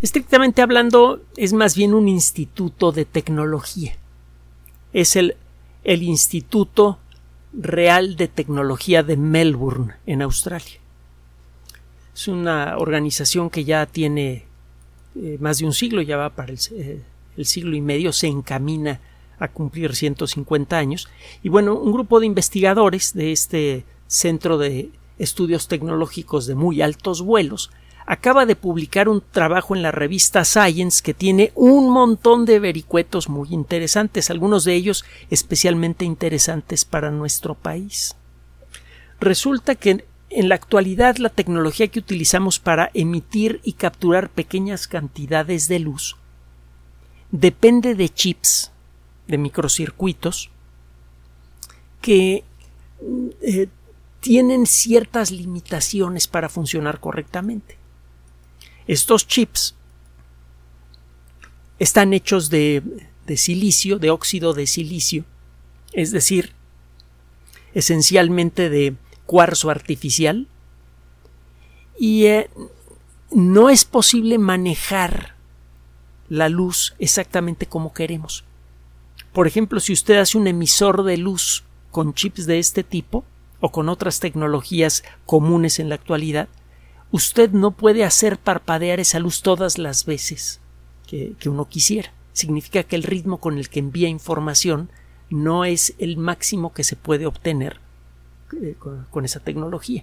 Estrictamente 0.00 0.62
hablando, 0.62 1.22
es 1.36 1.52
más 1.52 1.76
bien 1.76 1.94
un 1.94 2.08
instituto 2.08 2.90
de 2.92 3.04
tecnología. 3.04 3.96
Es 4.92 5.16
el, 5.16 5.36
el 5.84 6.02
Instituto 6.02 6.98
Real 7.52 8.16
de 8.16 8.28
Tecnología 8.28 9.02
de 9.02 9.16
Melbourne, 9.16 9.94
en 10.06 10.22
Australia. 10.22 10.80
Es 12.14 12.28
una 12.28 12.76
organización 12.78 13.48
que 13.48 13.64
ya 13.64 13.86
tiene 13.86 14.44
eh, 15.14 15.36
más 15.40 15.58
de 15.58 15.66
un 15.66 15.72
siglo, 15.72 16.02
ya 16.02 16.16
va 16.16 16.30
para 16.30 16.52
eh, 16.52 17.02
el, 17.36 17.46
siglo 17.46 17.76
y 17.76 17.80
medio, 17.80 18.12
se 18.12 18.26
encamina 18.26 19.00
a 19.38 19.48
cumplir 19.48 19.94
150 19.94 20.76
años. 20.76 21.08
Y 21.42 21.48
bueno, 21.48 21.74
un 21.74 21.92
grupo 21.92 22.20
de 22.20 22.26
investigadores 22.26 23.12
de 23.14 23.32
este 23.32 23.84
Centro 24.06 24.58
de 24.58 24.90
Estudios 25.18 25.68
Tecnológicos 25.68 26.46
de 26.46 26.54
Muy 26.54 26.82
Altos 26.82 27.22
Vuelos 27.22 27.70
acaba 28.06 28.46
de 28.46 28.56
publicar 28.56 29.08
un 29.08 29.22
trabajo 29.30 29.76
en 29.76 29.82
la 29.82 29.92
revista 29.92 30.44
Science 30.44 31.02
que 31.02 31.14
tiene 31.14 31.52
un 31.54 31.90
montón 31.90 32.44
de 32.44 32.58
vericuetos 32.58 33.28
muy 33.28 33.48
interesantes, 33.52 34.30
algunos 34.30 34.64
de 34.64 34.74
ellos 34.74 35.04
especialmente 35.30 36.04
interesantes 36.04 36.84
para 36.84 37.10
nuestro 37.10 37.54
país. 37.54 38.16
Resulta 39.20 39.76
que 39.76 40.04
en 40.30 40.48
la 40.48 40.54
actualidad 40.54 41.16
la 41.16 41.28
tecnología 41.28 41.88
que 41.88 42.00
utilizamos 42.00 42.58
para 42.58 42.90
emitir 42.94 43.60
y 43.62 43.74
capturar 43.74 44.30
pequeñas 44.30 44.88
cantidades 44.88 45.68
de 45.68 45.78
luz 45.78 46.16
depende 47.30 47.94
de 47.94 48.08
chips, 48.08 48.70
de 49.26 49.38
microcircuitos, 49.38 50.50
que 52.00 52.44
eh, 53.40 53.68
tienen 54.22 54.66
ciertas 54.66 55.32
limitaciones 55.32 56.28
para 56.28 56.48
funcionar 56.48 57.00
correctamente. 57.00 57.76
Estos 58.86 59.26
chips 59.26 59.74
están 61.80 62.12
hechos 62.12 62.48
de, 62.48 62.84
silicio, 63.36 63.98
de 63.98 64.10
óxido 64.10 64.54
de 64.54 64.68
silicio, 64.68 65.24
es 65.92 66.12
decir, 66.12 66.52
esencialmente 67.74 68.70
de 68.70 68.94
cuarzo 69.26 69.70
artificial 69.70 70.46
y 71.98 72.26
eh, 72.26 72.48
no 73.32 73.70
es 73.70 73.84
posible 73.84 74.38
manejar 74.38 75.34
la 76.28 76.48
luz 76.48 76.94
exactamente 77.00 77.66
como 77.66 77.92
queremos. 77.92 78.44
Por 79.32 79.48
ejemplo, 79.48 79.80
si 79.80 79.92
usted 79.92 80.18
hace 80.18 80.38
un 80.38 80.46
emisor 80.46 81.02
de 81.02 81.16
luz 81.16 81.64
con 81.90 82.14
chips 82.14 82.46
de 82.46 82.60
este 82.60 82.84
tipo 82.84 83.24
o 83.62 83.70
con 83.70 83.88
otras 83.88 84.18
tecnologías 84.18 85.04
comunes 85.24 85.78
en 85.78 85.88
la 85.88 85.94
actualidad, 85.94 86.48
usted 87.12 87.52
no 87.52 87.70
puede 87.70 88.04
hacer 88.04 88.36
parpadear 88.36 88.98
esa 88.98 89.20
luz 89.20 89.40
todas 89.40 89.78
las 89.78 90.04
veces 90.04 90.60
que, 91.06 91.36
uno 91.46 91.68
quisiera. 91.68 92.12
Significa 92.32 92.82
que 92.82 92.96
el 92.96 93.04
ritmo 93.04 93.38
con 93.38 93.58
el 93.58 93.68
que 93.68 93.78
envía 93.78 94.08
información 94.08 94.90
no 95.30 95.64
es 95.64 95.94
el 95.98 96.16
máximo 96.16 96.72
que 96.72 96.82
se 96.82 96.96
puede 96.96 97.24
obtener 97.24 97.78
eh, 98.60 98.74
con, 99.10 99.24
esa 99.24 99.38
tecnología. 99.38 100.02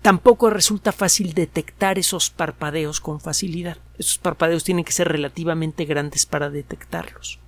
Tampoco 0.00 0.50
resulta 0.50 0.92
fácil 0.92 1.34
detectar 1.34 1.98
esos 1.98 2.30
parpadeos 2.30 3.00
con 3.00 3.20
facilidad. 3.20 3.78
Esos 3.98 4.18
parpadeos 4.18 4.62
tienen 4.62 4.84
que 4.84 4.92
ser 4.92 5.08
relativamente 5.08 5.84
grandes 5.84 6.26
para 6.26 6.48
detectarlos. 6.48 7.40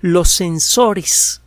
Los 0.00 0.30
sensores 0.30 1.41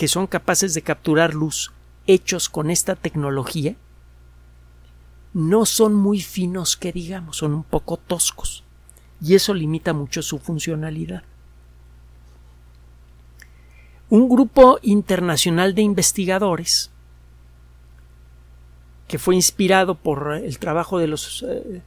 que 0.00 0.08
son 0.08 0.26
capaces 0.26 0.72
de 0.72 0.80
capturar 0.80 1.34
luz 1.34 1.72
hechos 2.06 2.48
con 2.48 2.70
esta 2.70 2.96
tecnología 2.96 3.76
no 5.34 5.66
son 5.66 5.94
muy 5.94 6.22
finos 6.22 6.78
que 6.78 6.90
digamos, 6.90 7.36
son 7.36 7.52
un 7.52 7.64
poco 7.64 7.98
toscos. 7.98 8.64
Y 9.20 9.34
eso 9.34 9.52
limita 9.52 9.92
mucho 9.92 10.22
su 10.22 10.38
funcionalidad. 10.38 11.22
Un 14.08 14.30
grupo 14.30 14.78
internacional 14.80 15.74
de 15.74 15.82
investigadores 15.82 16.90
que 19.06 19.18
fue 19.18 19.34
inspirado 19.34 19.96
por 19.96 20.32
el 20.32 20.58
trabajo 20.58 20.98
de 20.98 21.08
los, 21.08 21.44
eh, 21.46 21.82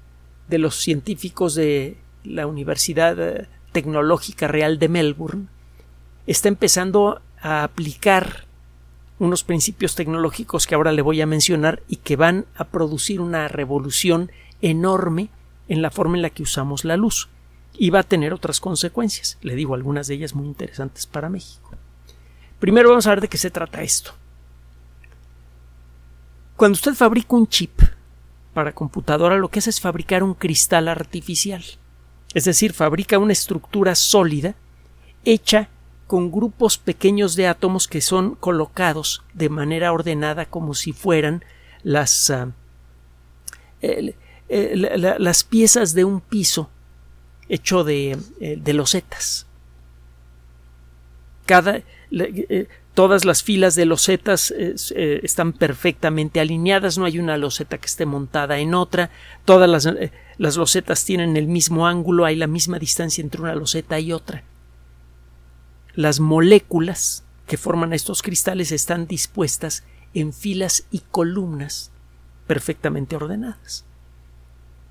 de 0.50 0.58
los 0.60 0.76
científicos 0.76 1.56
de 1.56 1.98
la 2.24 2.46
Universidad 2.46 3.20
eh, 3.20 3.48
Tecnológica 3.72 4.48
Real 4.48 4.78
de 4.78 4.88
Melbourne, 4.88 5.48
está 6.28 6.48
empezando 6.48 7.20
a 7.44 7.64
aplicar 7.64 8.46
unos 9.20 9.44
principios 9.44 9.96
tecnológicos 9.96 10.66
que 10.66 10.76
ahora 10.76 10.92
le 10.92 11.02
voy 11.02 11.22
a 11.22 11.28
mencionar 11.28 11.84
y 11.88 11.98
que 11.98 12.16
van 12.16 12.46
a 12.56 12.64
producir 12.64 13.22
una 13.22 13.48
revolución 13.48 14.32
enorme 14.62 15.30
en 15.68 15.82
la 15.82 15.92
forma 15.92 16.16
en 16.16 16.24
la 16.24 16.30
que 16.30 16.44
usamos 16.44 16.86
la 16.86 16.98
luz 16.98 17.30
y 17.74 17.90
va 17.90 18.00
a 18.00 18.04
tener 18.04 18.34
otras 18.34 18.60
consecuencias. 18.60 19.38
Le 19.42 19.56
digo 19.56 19.76
algunas 19.76 20.08
de 20.08 20.16
ellas 20.16 20.34
muy 20.34 20.48
interesantes 20.48 21.06
para 21.06 21.30
México. 21.30 21.72
Primero 22.60 22.90
vamos 22.90 23.08
a 23.08 23.12
ver 23.12 23.22
de 23.22 23.28
qué 23.28 23.38
se 23.38 23.52
trata 23.52 23.84
esto. 23.84 24.14
Cuando 26.56 26.76
usted 26.76 26.94
fabrica 26.94 27.36
un 27.36 27.48
chip 27.48 27.82
para 28.54 28.74
computadora, 28.74 29.38
lo 29.38 29.50
que 29.50 29.60
hace 29.60 29.70
es 29.70 29.82
fabricar 29.82 30.24
un 30.24 30.34
cristal 30.34 30.88
artificial. 30.88 31.64
Es 32.34 32.46
decir, 32.46 32.74
fabrica 32.74 33.18
una 33.18 33.34
estructura 33.34 33.96
sólida 33.96 34.56
hecha 35.26 35.70
con 36.14 36.32
grupos 36.32 36.78
pequeños 36.78 37.36
de 37.36 37.48
átomos 37.48 37.88
que 37.88 38.00
son 38.00 38.36
colocados 38.36 39.24
de 39.34 39.50
manera 39.50 39.92
ordenada 39.92 40.46
como 40.46 40.76
si 40.76 40.94
fueran 40.94 41.44
las, 41.82 42.32
la, 43.82 45.18
las 45.18 45.44
piezas 45.44 45.96
de 45.96 46.06
un 46.06 46.22
piso 46.22 46.70
hecho 47.50 47.84
de, 47.84 48.16
eh, 48.40 48.60
de 48.62 48.74
losetas. 48.76 49.48
Cada, 51.48 51.82
eh, 52.12 52.68
todas 52.94 53.26
las 53.26 53.42
filas 53.42 53.74
de 53.74 53.86
losetas 53.86 54.54
eh, 54.56 55.20
están 55.24 55.52
perfectamente 55.52 56.40
alineadas, 56.40 57.00
no 57.00 57.06
hay 57.06 57.18
una 57.18 57.38
loseta 57.38 57.80
que 57.80 57.88
esté 57.88 58.06
montada 58.06 58.60
en 58.60 58.76
otra, 58.76 59.10
todas 59.46 59.68
las, 59.68 59.90
las 60.38 60.58
losetas 60.58 61.06
tienen 61.06 61.38
el 61.38 61.48
mismo 61.48 61.88
ángulo, 61.88 62.26
hay 62.26 62.36
la 62.36 62.46
misma 62.46 62.78
distancia 62.78 63.24
entre 63.24 63.42
una 63.42 63.56
loseta 63.56 64.00
y 64.00 64.14
otra. 64.14 64.44
Las 65.96 66.20
moléculas 66.20 67.24
que 67.46 67.58
forman 67.58 67.94
estos 67.94 68.22
cristales 68.22 68.72
están 68.72 69.08
dispuestas 69.08 69.84
en 70.14 70.34
filas 70.34 70.86
y 70.92 71.00
columnas 71.00 71.92
perfectamente 72.48 73.16
ordenadas. 73.16 73.86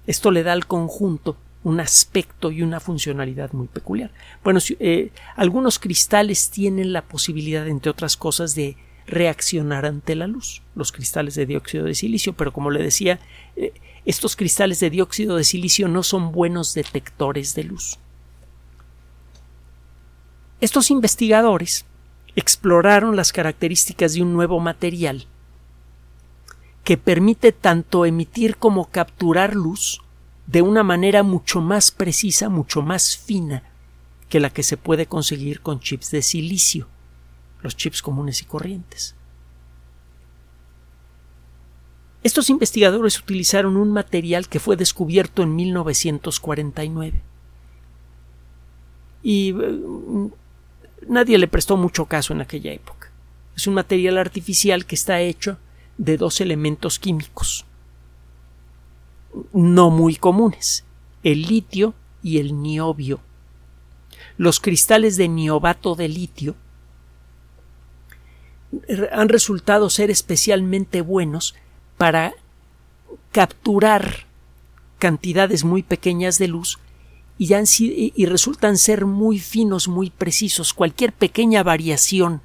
Esto 0.06 0.30
le 0.30 0.42
da 0.42 0.52
al 0.52 0.66
conjunto 0.66 1.36
un 1.64 1.80
aspecto 1.80 2.50
y 2.50 2.62
una 2.62 2.80
funcionalidad 2.80 3.52
muy 3.52 3.68
peculiar. 3.68 4.10
Bueno, 4.42 4.60
eh, 4.80 5.10
algunos 5.36 5.78
cristales 5.78 6.50
tienen 6.50 6.92
la 6.92 7.02
posibilidad, 7.02 7.66
entre 7.68 7.90
otras 7.90 8.16
cosas, 8.16 8.54
de 8.54 8.76
reaccionar 9.06 9.86
ante 9.86 10.14
la 10.14 10.26
luz, 10.26 10.62
los 10.74 10.92
cristales 10.92 11.34
de 11.34 11.46
dióxido 11.46 11.84
de 11.84 11.94
silicio, 11.94 12.32
pero 12.32 12.52
como 12.52 12.70
le 12.70 12.82
decía, 12.82 13.20
eh, 13.56 13.72
estos 14.04 14.36
cristales 14.36 14.80
de 14.80 14.90
dióxido 14.90 15.36
de 15.36 15.44
silicio 15.44 15.88
no 15.88 16.02
son 16.02 16.32
buenos 16.32 16.74
detectores 16.74 17.54
de 17.54 17.64
luz. 17.64 17.98
Estos 20.62 20.92
investigadores 20.92 21.86
exploraron 22.36 23.16
las 23.16 23.32
características 23.32 24.14
de 24.14 24.22
un 24.22 24.32
nuevo 24.32 24.60
material 24.60 25.26
que 26.84 26.96
permite 26.96 27.50
tanto 27.50 28.06
emitir 28.06 28.56
como 28.58 28.88
capturar 28.88 29.56
luz 29.56 30.02
de 30.46 30.62
una 30.62 30.84
manera 30.84 31.24
mucho 31.24 31.60
más 31.60 31.90
precisa, 31.90 32.48
mucho 32.48 32.80
más 32.80 33.16
fina 33.16 33.64
que 34.28 34.38
la 34.38 34.50
que 34.50 34.62
se 34.62 34.76
puede 34.76 35.06
conseguir 35.06 35.62
con 35.62 35.80
chips 35.80 36.12
de 36.12 36.22
silicio, 36.22 36.86
los 37.60 37.76
chips 37.76 38.00
comunes 38.00 38.40
y 38.40 38.44
corrientes. 38.44 39.16
Estos 42.22 42.50
investigadores 42.50 43.18
utilizaron 43.18 43.76
un 43.76 43.90
material 43.90 44.46
que 44.48 44.60
fue 44.60 44.76
descubierto 44.76 45.42
en 45.42 45.56
1949 45.56 47.20
y 49.24 49.52
mm, 49.52 50.30
nadie 51.08 51.38
le 51.38 51.48
prestó 51.48 51.76
mucho 51.76 52.06
caso 52.06 52.32
en 52.32 52.40
aquella 52.40 52.72
época. 52.72 53.10
Es 53.56 53.66
un 53.66 53.74
material 53.74 54.18
artificial 54.18 54.86
que 54.86 54.94
está 54.94 55.20
hecho 55.20 55.58
de 55.98 56.16
dos 56.16 56.40
elementos 56.40 56.98
químicos, 56.98 57.64
no 59.52 59.90
muy 59.90 60.16
comunes, 60.16 60.84
el 61.22 61.42
litio 61.42 61.94
y 62.22 62.38
el 62.38 62.60
niobio. 62.62 63.20
Los 64.36 64.60
cristales 64.60 65.16
de 65.16 65.28
niobato 65.28 65.94
de 65.94 66.08
litio 66.08 66.54
han 69.12 69.28
resultado 69.28 69.90
ser 69.90 70.10
especialmente 70.10 71.02
buenos 71.02 71.54
para 71.98 72.32
capturar 73.32 74.26
cantidades 74.98 75.64
muy 75.64 75.82
pequeñas 75.82 76.38
de 76.38 76.48
luz 76.48 76.78
y, 77.38 78.26
resultan 78.26 78.78
ser 78.78 79.04
muy 79.06 79.38
finos, 79.38 79.88
muy 79.88 80.10
precisos. 80.10 80.72
Cualquier 80.72 81.12
pequeña 81.12 81.62
variación 81.62 82.42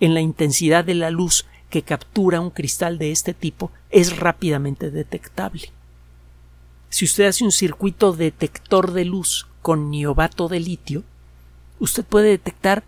en 0.00 0.14
la 0.14 0.20
intensidad 0.20 0.84
de 0.84 0.94
la 0.94 1.10
luz 1.10 1.46
que 1.68 1.82
captura 1.82 2.40
un 2.40 2.50
cristal 2.50 2.98
de 2.98 3.12
este 3.12 3.32
tipo 3.32 3.70
es 3.90 4.16
rápidamente 4.16 4.90
detectable. 4.90 5.70
Si 6.88 7.04
usted 7.04 7.26
hace 7.26 7.44
un 7.44 7.52
circuito 7.52 8.12
detector 8.12 8.92
de 8.92 9.04
luz 9.04 9.46
con 9.62 9.90
niobato 9.90 10.48
de 10.48 10.58
litio, 10.58 11.04
usted 11.78 12.04
puede 12.04 12.30
detectar 12.30 12.82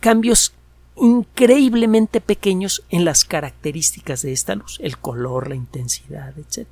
cambios 0.00 0.52
increíblemente 0.96 2.20
pequeños 2.20 2.82
en 2.90 3.04
las 3.04 3.24
características 3.24 4.22
de 4.22 4.32
esta 4.32 4.54
luz, 4.54 4.78
el 4.82 4.98
color, 4.98 5.48
la 5.48 5.54
intensidad, 5.54 6.34
etc. 6.38 6.66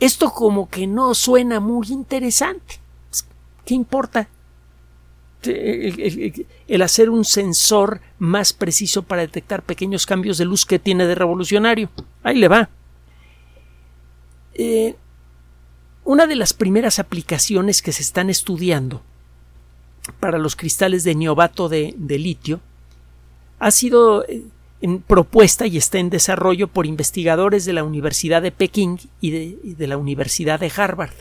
Esto 0.00 0.32
como 0.32 0.68
que 0.68 0.86
no 0.86 1.14
suena 1.14 1.60
muy 1.60 1.88
interesante. 1.88 2.80
Pues, 3.10 3.26
¿Qué 3.64 3.74
importa? 3.74 4.28
El, 5.42 6.82
hacer 6.82 7.08
un 7.08 7.24
sensor 7.24 8.00
más 8.18 8.52
preciso 8.52 9.02
para 9.02 9.22
detectar 9.22 9.62
pequeños 9.62 10.04
cambios 10.04 10.36
de 10.36 10.44
luz 10.44 10.66
que 10.66 10.78
tiene 10.78 11.06
de 11.06 11.14
revolucionario. 11.14 11.90
Ahí 12.22 12.36
le 12.36 12.48
va. 12.48 12.68
Eh, 14.54 14.96
una 16.04 16.26
de 16.26 16.36
las 16.36 16.52
primeras 16.52 16.98
aplicaciones 16.98 17.82
que 17.82 17.92
se 17.92 18.02
están 18.02 18.30
estudiando 18.30 19.02
para 20.18 20.38
los 20.38 20.56
cristales 20.56 21.04
de 21.04 21.14
niobato 21.14 21.68
de, 21.68 21.94
litio 21.98 22.60
ha 23.58 23.70
sido 23.70 24.24
eh, 24.26 24.42
propuesta 25.06 25.66
y 25.66 25.76
está 25.76 25.98
en 25.98 26.10
desarrollo 26.10 26.68
por 26.68 26.86
investigadores 26.86 27.64
de 27.64 27.72
la 27.72 27.84
Universidad 27.84 28.40
de 28.40 28.50
Pekín 28.50 28.98
y 29.20 29.30
de, 29.74 29.86
la 29.86 29.98
Universidad 29.98 30.60
de 30.60 30.72
Harvard. 30.74 31.12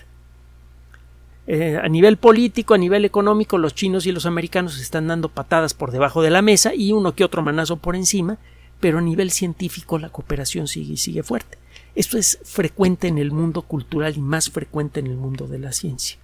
Eh, 1.48 1.78
a 1.82 1.88
nivel 1.90 2.18
político, 2.18 2.74
a 2.74 2.78
nivel 2.78 3.06
económico, 3.06 3.58
los 3.58 3.76
chinos 3.76 4.06
y 4.06 4.12
los 4.12 4.26
americanos 4.26 4.80
están 4.80 5.08
dando 5.08 5.30
patadas 5.30 5.74
por 5.74 5.92
debajo 5.92 6.22
de 6.22 6.30
la 6.30 6.42
mesa 6.42 6.74
y 6.74 6.92
uno 6.94 7.16
que 7.16 7.24
otro 7.24 7.42
manazo 7.42 7.78
por 7.78 7.96
encima, 7.96 8.38
pero 8.80 9.00
a 9.00 9.02
nivel 9.02 9.32
científico 9.32 9.98
la 9.98 10.10
cooperación 10.10 10.68
sigue, 10.68 10.96
sigue 10.96 11.24
fuerte. 11.24 11.58
Esto 11.96 12.18
es 12.18 12.40
frecuente 12.44 13.08
en 13.08 13.18
el 13.18 13.32
mundo 13.32 13.64
cultural 13.64 14.16
y 14.16 14.22
más 14.22 14.50
frecuente 14.50 15.00
en 15.00 15.08
el 15.08 15.18
mundo 15.18 15.48
de 15.48 15.60
la 15.60 15.74
ciencia. 15.74 16.18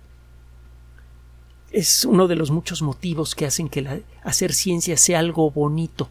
Es 1.72 2.06
uno 2.06 2.28
de 2.28 2.36
los 2.36 2.52
muchos 2.52 2.82
motivos 2.82 3.36
que 3.36 3.46
hacen 3.46 3.68
que 3.68 4.04
hacer 4.24 4.54
ciencia 4.54 4.96
sea 4.96 5.20
algo 5.20 5.52
bonito. 5.52 6.08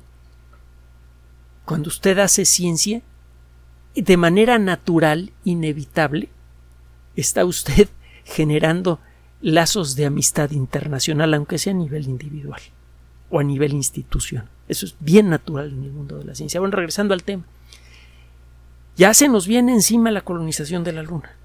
Cuando 1.64 1.88
usted 1.88 2.18
hace 2.18 2.44
ciencia, 2.44 3.02
de 3.94 4.16
manera 4.16 4.58
natural, 4.58 5.32
inevitable, 5.44 6.28
está 7.16 7.44
usted 7.44 7.88
generando 8.24 9.00
lazos 9.40 9.94
de 9.94 10.06
amistad 10.06 10.50
internacional, 10.52 11.34
aunque 11.34 11.58
sea 11.58 11.72
a 11.72 11.76
nivel 11.76 12.04
individual 12.04 12.60
o 13.30 13.40
a 13.40 13.44
nivel 13.44 13.72
institución. 13.72 14.48
Eso 14.68 14.86
es 14.86 14.96
bien 15.00 15.28
natural 15.28 15.72
en 15.72 15.84
el 15.84 15.92
mundo 15.92 16.18
de 16.18 16.24
la 16.24 16.34
ciencia. 16.34 16.60
Bueno, 16.60 16.76
regresando 16.76 17.14
al 17.14 17.22
tema. 17.22 17.44
Ya 18.96 19.12
se 19.12 19.28
nos 19.28 19.46
viene 19.46 19.72
encima 19.72 20.10
la 20.10 20.22
colonización 20.22 20.84
de 20.84 20.92
la 20.92 21.02
Luna. 21.02 21.36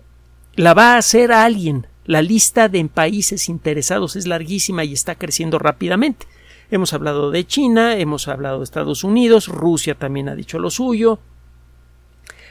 La 0.56 0.74
va 0.74 0.94
a 0.94 0.98
hacer 0.98 1.32
alguien. 1.32 1.88
La 2.06 2.22
lista 2.22 2.70
de 2.70 2.84
países 2.86 3.50
interesados 3.50 4.16
es 4.16 4.28
larguísima 4.28 4.84
y 4.84 4.94
está 4.94 5.16
creciendo 5.16 5.60
rápidamente. 5.60 6.28
Hemos 6.72 6.94
hablado 6.94 7.32
de 7.32 7.46
China, 7.46 7.98
hemos 7.98 8.28
hablado 8.28 8.60
de 8.60 8.64
Estados 8.64 9.04
Unidos, 9.04 9.48
Rusia 9.48 9.96
también 9.96 10.30
ha 10.30 10.36
dicho 10.36 10.60
lo 10.60 10.70
suyo. 10.70 11.20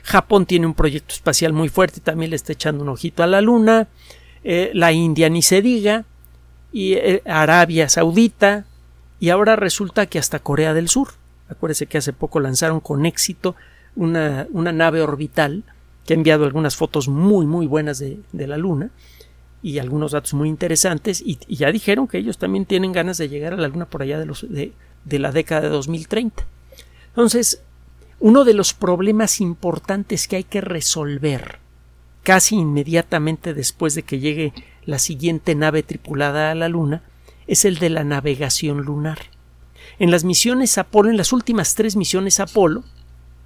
Japón 0.03 0.47
tiene 0.47 0.67
un 0.67 0.75
proyecto 0.75 1.15
espacial 1.15 1.53
muy 1.53 1.69
fuerte 1.69 2.01
también 2.01 2.31
le 2.31 2.37
está 2.37 2.53
echando 2.53 2.83
un 2.83 2.89
ojito 2.89 3.23
a 3.23 3.27
la 3.27 3.41
Luna. 3.41 3.89
Eh, 4.43 4.71
la 4.73 4.93
India 4.93 5.29
ni 5.29 5.43
se 5.43 5.61
diga. 5.63 6.05
Y 6.73 6.95
eh, 6.95 7.23
Arabia 7.27 7.89
Saudita. 7.89 8.65
Y 9.21 9.31
ahora 9.31 9.57
resulta 9.57 10.07
que 10.07 10.19
hasta 10.19 10.39
Corea 10.39 10.75
del 10.75 10.89
Sur. 10.89 11.09
Acuérdese 11.49 11.87
que 11.87 11.99
hace 11.99 12.13
poco 12.13 12.41
lanzaron 12.41 12.81
con 12.81 13.07
éxito 13.07 13.55
una, 13.97 14.47
nave 14.53 15.03
orbital 15.03 15.65
que 16.07 16.15
ha 16.15 16.17
enviado 16.17 16.45
algunas 16.45 16.77
fotos 16.77 17.09
muy 17.09 17.47
muy 17.47 17.67
buenas 17.67 17.99
de, 17.99 18.21
la 18.33 18.57
Luna 18.57 18.91
y 19.63 19.79
algunos 19.79 20.13
datos 20.13 20.35
muy 20.35 20.49
interesantes 20.49 21.23
y, 21.25 21.39
ya 21.49 21.73
dijeron 21.73 22.07
que 22.07 22.19
ellos 22.19 22.39
también 22.39 22.65
tienen 22.65 22.93
ganas 22.93 23.19
de 23.19 23.29
llegar 23.29 23.55
a 23.55 23.57
la 23.57 23.69
Luna 23.69 23.87
por 23.87 24.03
allá 24.03 24.19
de, 24.19 24.27
los, 24.27 24.47
de, 24.49 24.73
de 25.05 25.19
la 25.19 25.33
década 25.33 25.63
de 25.63 25.69
2030. 25.69 26.45
Entonces, 27.09 27.63
uno 28.21 28.45
de 28.45 28.55
los 28.55 28.75
problemas 28.75 29.41
importantes 29.41 30.29
que 30.29 30.37
hay 30.37 30.45
que 30.45 30.61
resolver 30.61 31.59
casi 32.23 32.57
inmediatamente 32.57 33.55
después 33.55 33.95
de 33.95 34.03
que 34.03 34.19
llegue 34.19 34.53
la 34.85 34.99
siguiente 34.99 35.55
nave 35.55 35.83
tripulada 35.83 36.51
a 36.51 36.55
la 36.55 36.69
Luna 36.69 37.03
es 37.47 37.65
el 37.65 37.79
de 37.79 37.91
la 37.91 38.05
navegación 38.05 38.83
lunar. 38.83 39.19
En 39.99 40.11
las 40.11 40.25
misiones 40.25 40.79
Apolo, 40.79 41.11
en 41.11 41.17
las 41.17 41.33
últimas 41.33 41.75
tres 41.75 41.97
misiones 41.97 42.39
Apolo, 42.39 42.85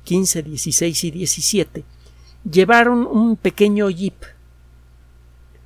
15, 0.05 0.43
16 0.43 1.05
y 1.05 1.11
17, 1.13 1.85
llevaron 2.51 3.07
un 3.07 3.37
pequeño 3.37 3.89
jeep. 3.89 4.15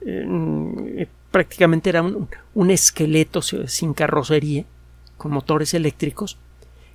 Eh, 0.07 1.09
prácticamente 1.33 1.91
era 1.91 2.03
un, 2.03 2.29
un 2.55 2.71
esqueleto 2.71 3.43
sin 3.43 3.93
carrocería, 3.93 4.65
con 5.19 5.33
motores 5.33 5.75
eléctricos, 5.75 6.39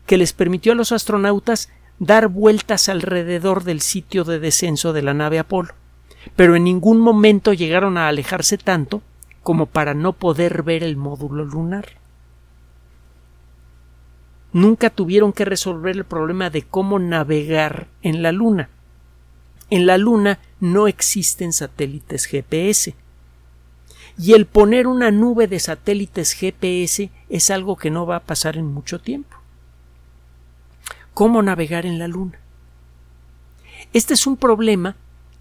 que 0.06 0.17
les 0.17 0.34
permitió 0.34 0.71
a 0.71 0.76
los 0.76 0.91
astronautas 0.91 1.69
dar 2.00 2.30
vueltas 2.30 2.89
alrededor 2.89 3.63
del 3.63 3.82
sitio 3.82 4.24
de 4.24 4.39
descenso 4.39 4.93
de 4.93 5.04
la 5.04 5.13
nave 5.13 5.39
Apolo. 5.39 5.74
pero 6.36 6.56
en 6.56 6.63
ningún 6.63 7.00
momento 7.00 7.54
llegaron 7.54 7.97
a 7.97 8.08
alejarse 8.08 8.58
tanto 8.58 9.02
como 9.43 9.65
para 9.65 9.93
no 9.93 10.13
poder 10.13 10.63
ver 10.63 10.84
el 10.84 10.97
módulo 10.97 11.45
lunar. 11.45 12.02
Nunca 14.54 14.89
tuvieron 14.89 15.34
que 15.34 15.45
resolver 15.45 15.95
el 15.95 16.06
problema 16.06 16.50
de 16.50 16.63
cómo 16.63 17.00
navegar 17.00 17.88
en 18.02 18.21
la 18.21 18.32
Luna. 18.32 18.69
En 19.69 19.86
la 19.86 19.97
Luna 19.97 20.39
no 20.60 20.88
existen 20.88 21.54
satélites 21.54 22.26
GPS. 22.26 22.93
Y 24.21 24.34
el 24.34 24.45
poner 24.45 24.86
una 24.86 25.10
nube 25.10 25.47
de 25.47 25.60
satélites 25.60 26.34
GPS 26.34 27.10
es 27.27 27.49
algo 27.49 27.75
que 27.75 27.89
no 27.89 28.05
va 28.05 28.17
a 28.17 28.23
pasar 28.23 28.55
en 28.55 28.71
mucho 28.71 28.99
tiempo. 28.99 29.36
¿Cómo 31.15 31.41
navegar 31.41 31.88
en 31.88 31.97
la 31.97 32.07
Luna? 32.07 32.39
Este 33.93 34.13
es 34.13 34.27
un 34.27 34.38
problema 34.38 34.95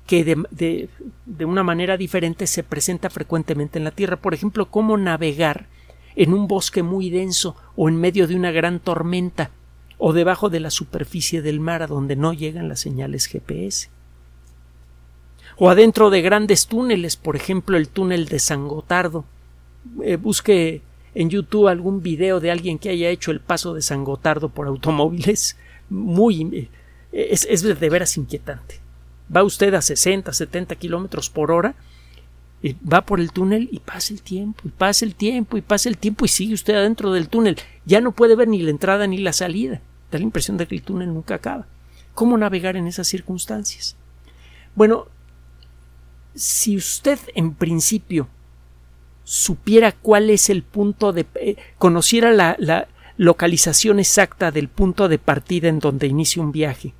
que 0.06 0.24
de, 0.24 0.88
una 1.44 1.62
manera 1.62 1.98
diferente 1.98 2.46
se 2.46 2.62
presenta 2.62 3.10
frecuentemente 3.10 3.78
en 3.78 3.84
la 3.84 3.90
Tierra. 3.90 4.16
Por 4.16 4.32
ejemplo, 4.32 4.70
cómo 4.70 4.96
navegar 4.96 5.66
en 6.16 6.32
un 6.32 6.48
bosque 6.48 6.82
muy 6.82 7.10
denso 7.10 7.56
o 7.76 7.90
en 7.90 7.96
medio 7.96 8.26
de 8.26 8.34
una 8.34 8.50
gran 8.50 8.80
tormenta 8.80 9.50
o 9.98 10.14
debajo 10.14 10.48
de 10.48 10.60
la 10.60 10.70
superficie 10.70 11.42
del 11.42 11.60
mar 11.60 11.82
a 11.82 11.86
donde 11.86 12.16
no 12.16 12.32
llegan 12.32 12.70
las 12.70 12.80
señales 12.80 13.26
GPS. 13.26 13.90
O 15.60 15.70
adentro 15.70 16.10
de 16.10 16.22
grandes 16.22 16.66
túneles, 16.66 17.16
por 17.16 17.36
ejemplo 17.36 17.76
el 17.76 17.88
túnel 17.88 18.26
de 18.26 18.40
San 18.40 18.66
Gotardo. 18.66 19.24
Eh, 20.02 20.16
busque 20.16 20.82
en 21.14 21.30
YouTube 21.30 21.68
algún 21.68 22.02
video 22.02 22.40
de 22.40 22.50
alguien 22.50 22.80
que 22.80 22.88
haya 22.88 23.10
hecho 23.10 23.30
el 23.30 23.38
paso 23.38 23.74
de 23.74 23.82
San 23.82 24.02
Gotardo 24.02 24.48
por 24.48 24.66
automóviles. 24.66 25.56
Muy. 25.88 26.68
Eh, 27.12 27.28
es, 27.30 27.46
es 27.48 27.62
de 27.62 27.90
veras 27.90 28.16
inquietante 28.16 28.80
va 29.34 29.44
usted 29.44 29.72
a 29.74 29.82
60, 29.82 30.32
70 30.32 30.74
kilómetros 30.76 31.30
por 31.30 31.50
hora, 31.50 31.74
y 32.62 32.76
va 32.86 33.06
por 33.06 33.20
el 33.20 33.32
túnel 33.32 33.68
y 33.72 33.80
pasa 33.80 34.12
el 34.12 34.20
tiempo, 34.20 34.62
y 34.64 34.68
pasa 34.68 35.04
el 35.04 35.14
tiempo, 35.14 35.56
y 35.56 35.62
pasa 35.62 35.88
el 35.88 35.96
tiempo, 35.96 36.24
y 36.24 36.28
sigue 36.28 36.54
usted 36.54 36.74
adentro 36.74 37.12
del 37.12 37.28
túnel. 37.28 37.56
Ya 37.86 38.00
no 38.00 38.12
puede 38.12 38.36
ver 38.36 38.48
ni 38.48 38.60
la 38.60 38.70
entrada 38.70 39.06
ni 39.06 39.18
la 39.18 39.32
salida. 39.32 39.80
Da 40.10 40.18
la 40.18 40.24
impresión 40.24 40.56
de 40.56 40.66
que 40.66 40.74
el 40.74 40.82
túnel 40.82 41.14
nunca 41.14 41.36
acaba. 41.36 41.66
¿Cómo 42.14 42.36
navegar 42.36 42.76
en 42.76 42.86
esas 42.86 43.06
circunstancias? 43.06 43.96
Bueno, 44.74 45.06
si 46.34 46.76
usted 46.76 47.18
en 47.34 47.54
principio 47.54 48.28
supiera 49.24 49.92
cuál 49.92 50.30
es 50.30 50.50
el 50.50 50.62
punto 50.62 51.12
de. 51.12 51.26
Eh, 51.36 51.56
conociera 51.78 52.32
la, 52.32 52.56
la 52.58 52.88
localización 53.16 54.00
exacta 54.00 54.50
del 54.50 54.68
punto 54.68 55.08
de 55.08 55.18
partida 55.18 55.68
en 55.68 55.78
donde 55.78 56.06
inicia 56.06 56.42
un 56.42 56.52
viaje, 56.52 56.94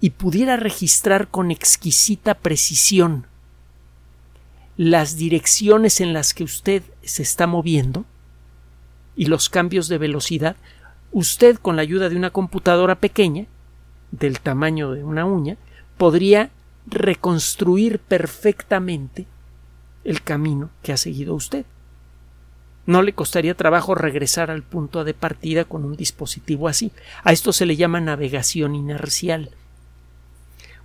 y 0.00 0.10
pudiera 0.10 0.56
registrar 0.56 1.28
con 1.28 1.50
exquisita 1.50 2.34
precisión 2.34 3.26
las 4.76 5.16
direcciones 5.16 6.00
en 6.00 6.14
las 6.14 6.32
que 6.32 6.44
usted 6.44 6.82
se 7.02 7.22
está 7.22 7.46
moviendo 7.46 8.06
y 9.14 9.26
los 9.26 9.50
cambios 9.50 9.88
de 9.88 9.98
velocidad, 9.98 10.56
usted 11.12 11.56
con 11.56 11.76
la 11.76 11.82
ayuda 11.82 12.08
de 12.08 12.16
una 12.16 12.30
computadora 12.30 12.94
pequeña, 12.94 13.46
del 14.10 14.40
tamaño 14.40 14.92
de 14.92 15.04
una 15.04 15.26
uña, 15.26 15.58
podría 15.98 16.50
reconstruir 16.90 17.98
perfectamente 17.98 19.26
el 20.04 20.22
camino 20.22 20.70
que 20.82 20.92
ha 20.92 20.96
seguido 20.96 21.34
usted. 21.34 21.64
No 22.86 23.02
le 23.02 23.12
costaría 23.12 23.54
trabajo 23.54 23.94
regresar 23.94 24.50
al 24.50 24.62
punto 24.62 25.04
de 25.04 25.14
partida 25.14 25.64
con 25.64 25.84
un 25.84 25.96
dispositivo 25.96 26.68
así. 26.68 26.92
A 27.22 27.32
esto 27.32 27.52
se 27.52 27.66
le 27.66 27.76
llama 27.76 28.00
navegación 28.00 28.74
inercial 28.74 29.50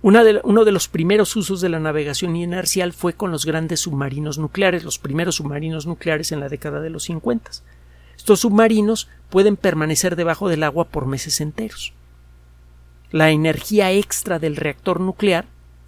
uno 0.02 0.64
de 0.64 0.72
los 0.72 0.88
primeros 0.88 1.34
usos 1.34 1.60
de 1.60 1.68
la 1.68 1.80
navegación 1.80 2.36
inercial 2.36 2.92
fue 2.92 3.14
con 3.14 3.32
los 3.32 3.44
grandes 3.44 3.80
submarinos 3.80 4.38
nucleares, 4.38 4.84
los 4.84 5.00
primeros 5.00 5.36
submarinos 5.36 5.86
nucleares 5.86 6.30
en 6.30 6.38
la 6.38 6.48
década 6.48 6.80
de 6.80 6.90
los 6.90 7.04
50. 7.04 7.50
Estos 8.16 8.40
submarinos 8.40 9.08
pueden 9.30 9.56
permanecer 9.56 10.14
debajo 10.14 10.48
del 10.48 10.62
agua 10.62 10.84
por 10.84 11.06
meses 11.06 11.40
enteros. 11.40 11.92
La 13.10 13.30
energía 13.30 13.90
extra 13.90 14.38
del 14.38 14.54
reactor 14.54 15.00
nuclear, 15.00 15.46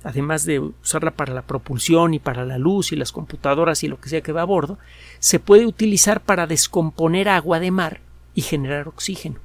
además 0.08 0.44
de 0.44 0.58
usarla 0.58 1.10
para 1.10 1.34
la 1.34 1.42
propulsión 1.42 2.14
y 2.14 2.18
para 2.18 2.44
la 2.44 2.58
luz 2.58 2.92
y 2.92 2.96
las 2.96 3.12
computadoras 3.12 3.82
y 3.84 3.88
lo 3.88 4.00
que 4.00 4.08
sea 4.08 4.22
que 4.22 4.32
va 4.32 4.42
a 4.42 4.46
bordo, 4.46 4.78
se 5.18 5.38
puede 5.38 5.66
utilizar 5.66 6.20
para 6.20 6.46
descomponer 6.46 7.28
agua 7.28 7.60
de 7.60 7.70
mar 7.70 8.00
y 8.34 8.42
generar 8.42 8.88
oxígeno. 8.88 9.40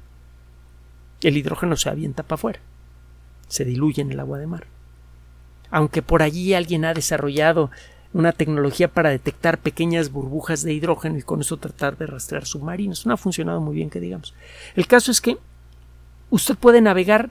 El 1.22 1.36
hidrógeno 1.36 1.76
se 1.76 1.90
avienta 1.90 2.22
para 2.22 2.36
afuera 2.36 2.60
se 3.48 3.64
diluye 3.64 4.02
en 4.02 4.12
el 4.12 4.20
agua 4.20 4.38
de 4.38 4.46
mar. 4.46 4.66
Aunque 5.70 6.02
por 6.02 6.22
allí 6.22 6.54
alguien 6.54 6.84
ha 6.84 6.94
desarrollado 6.94 7.70
una 8.12 8.32
tecnología 8.32 8.88
para 8.88 9.10
detectar 9.10 9.58
pequeñas 9.58 10.10
burbujas 10.10 10.62
de 10.62 10.72
hidrógeno 10.72 11.18
y 11.18 11.22
con 11.22 11.40
eso 11.40 11.56
tratar 11.56 11.96
de 11.96 12.06
rastrear 12.06 12.46
submarinos. 12.46 13.06
No 13.06 13.14
ha 13.14 13.16
funcionado 13.16 13.60
muy 13.60 13.74
bien, 13.74 13.90
que 13.90 14.00
digamos. 14.00 14.34
El 14.76 14.86
caso 14.86 15.10
es 15.10 15.20
que 15.20 15.36
usted 16.30 16.56
puede 16.56 16.80
navegar 16.80 17.30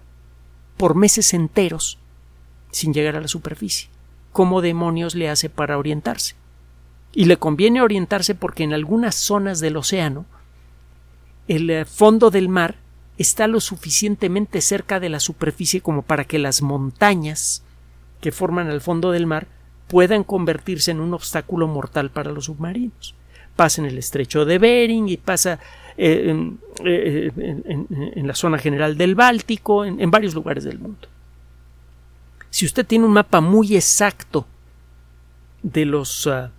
por 0.78 0.96
meses 0.96 1.34
enteros 1.34 2.00
sin 2.74 2.94
llegar 2.94 3.16
a 3.16 3.22
la 3.22 3.30
superficie. 3.30 3.90
¿Cómo 4.34 4.62
demonios 4.62 5.16
le 5.16 5.30
hace 5.30 5.50
para 5.50 5.78
orientarse? 5.78 6.36
Y 7.14 7.26
le 7.26 7.38
conviene 7.38 7.82
orientarse 7.82 8.36
porque 8.36 8.64
en 8.64 8.74
algunas 8.74 9.16
zonas 9.16 9.60
del 9.62 9.78
océano 9.78 10.26
el 11.48 11.70
eh, 11.70 11.86
fondo 11.86 12.32
del 12.32 12.50
mar 12.50 12.76
está 13.18 13.48
lo 13.48 13.60
suficientemente 13.60 14.60
cerca 14.62 15.00
de 15.00 15.10
la 15.10 15.20
superficie 15.20 15.82
como 15.82 16.02
para 16.02 16.26
que 16.26 16.40
las 16.40 16.62
montañas 16.62 17.64
que 18.22 18.32
forman 18.32 18.70
el 18.70 18.82
fondo 18.82 19.12
del 19.12 19.28
mar 19.28 19.48
puedan 19.88 20.24
convertirse 20.24 20.92
en 20.92 21.00
un 21.00 21.14
obstáculo 21.14 21.68
mortal 21.68 22.10
para 22.10 22.32
los 22.32 22.46
submarinos. 22.46 23.14
Pasa 23.56 23.82
en 23.82 23.88
el 23.88 24.00
estrecho 24.00 24.46
de 24.46 24.58
Bering 24.58 25.10
y 25.10 25.18
pasa 25.18 25.60
eh, 25.96 26.52
eh, 26.84 27.32
en, 27.36 28.28
la 28.28 28.34
zona 28.34 28.58
general 28.58 28.98
del 28.98 29.14
Báltico, 29.14 29.86
en, 29.86 30.10
varios 30.10 30.34
lugares 30.34 30.64
del 30.64 30.80
mundo. 30.80 31.08
Si 32.64 32.68
usted 32.68 32.86
tiene 32.86 33.04
un 33.04 33.12
mapa 33.12 33.42
muy 33.42 33.76
exacto 33.76 34.48
de 35.64 35.84
los, 35.84 36.28
ah, 36.28 36.54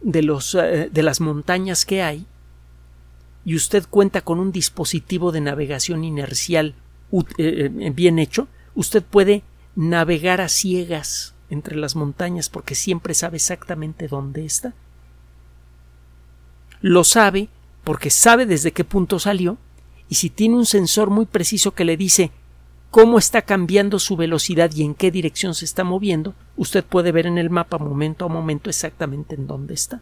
de, 0.00 0.22
los, 0.22 0.54
ah, 0.54 0.62
de 0.62 1.02
las 1.02 1.20
montañas 1.20 1.84
que 1.84 2.02
hay, 2.02 2.24
y 3.44 3.56
usted 3.56 3.84
cuenta 3.90 4.20
con 4.20 4.38
un 4.38 4.52
dispositivo 4.52 5.32
de 5.32 5.40
navegación 5.40 6.04
inercial 6.04 6.76
eh, 7.10 7.68
eh, 7.80 7.90
bien 7.92 8.20
hecho, 8.20 8.46
usted 8.76 9.02
puede 9.02 9.42
navegar 9.74 10.40
a 10.40 10.48
ciegas 10.48 11.34
entre 11.50 11.74
las 11.74 11.96
montañas 11.96 12.48
porque 12.48 12.76
siempre 12.76 13.12
sabe 13.12 13.38
exactamente 13.38 14.06
dónde 14.06 14.44
está. 14.44 14.72
Lo 16.80 17.02
sabe 17.02 17.48
porque 17.82 18.10
sabe 18.10 18.46
desde 18.46 18.70
qué 18.70 18.84
punto 18.84 19.18
salió 19.18 19.58
y 20.08 20.14
si 20.14 20.30
tiene 20.30 20.54
un 20.54 20.66
sensor 20.66 21.10
muy 21.10 21.26
preciso 21.26 21.74
que 21.74 21.84
le 21.84 21.96
dice 21.96 22.30
cómo 22.94 23.18
está 23.18 23.42
cambiando 23.42 23.98
su 23.98 24.14
velocidad 24.14 24.70
y 24.72 24.84
en 24.84 24.94
qué 24.94 25.10
dirección 25.10 25.56
se 25.56 25.64
está 25.64 25.82
moviendo, 25.82 26.32
usted 26.56 26.84
puede 26.84 27.10
ver 27.10 27.26
en 27.26 27.38
el 27.38 27.50
mapa 27.50 27.76
momento 27.76 28.24
a 28.24 28.28
momento 28.28 28.70
exactamente 28.70 29.34
en 29.34 29.48
dónde 29.48 29.74
está. 29.74 30.00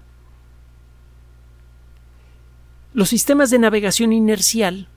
Los 2.93 3.09
sistemas 3.09 3.49
de 3.49 3.59
navegación 3.59 4.13
inercial 4.13 4.89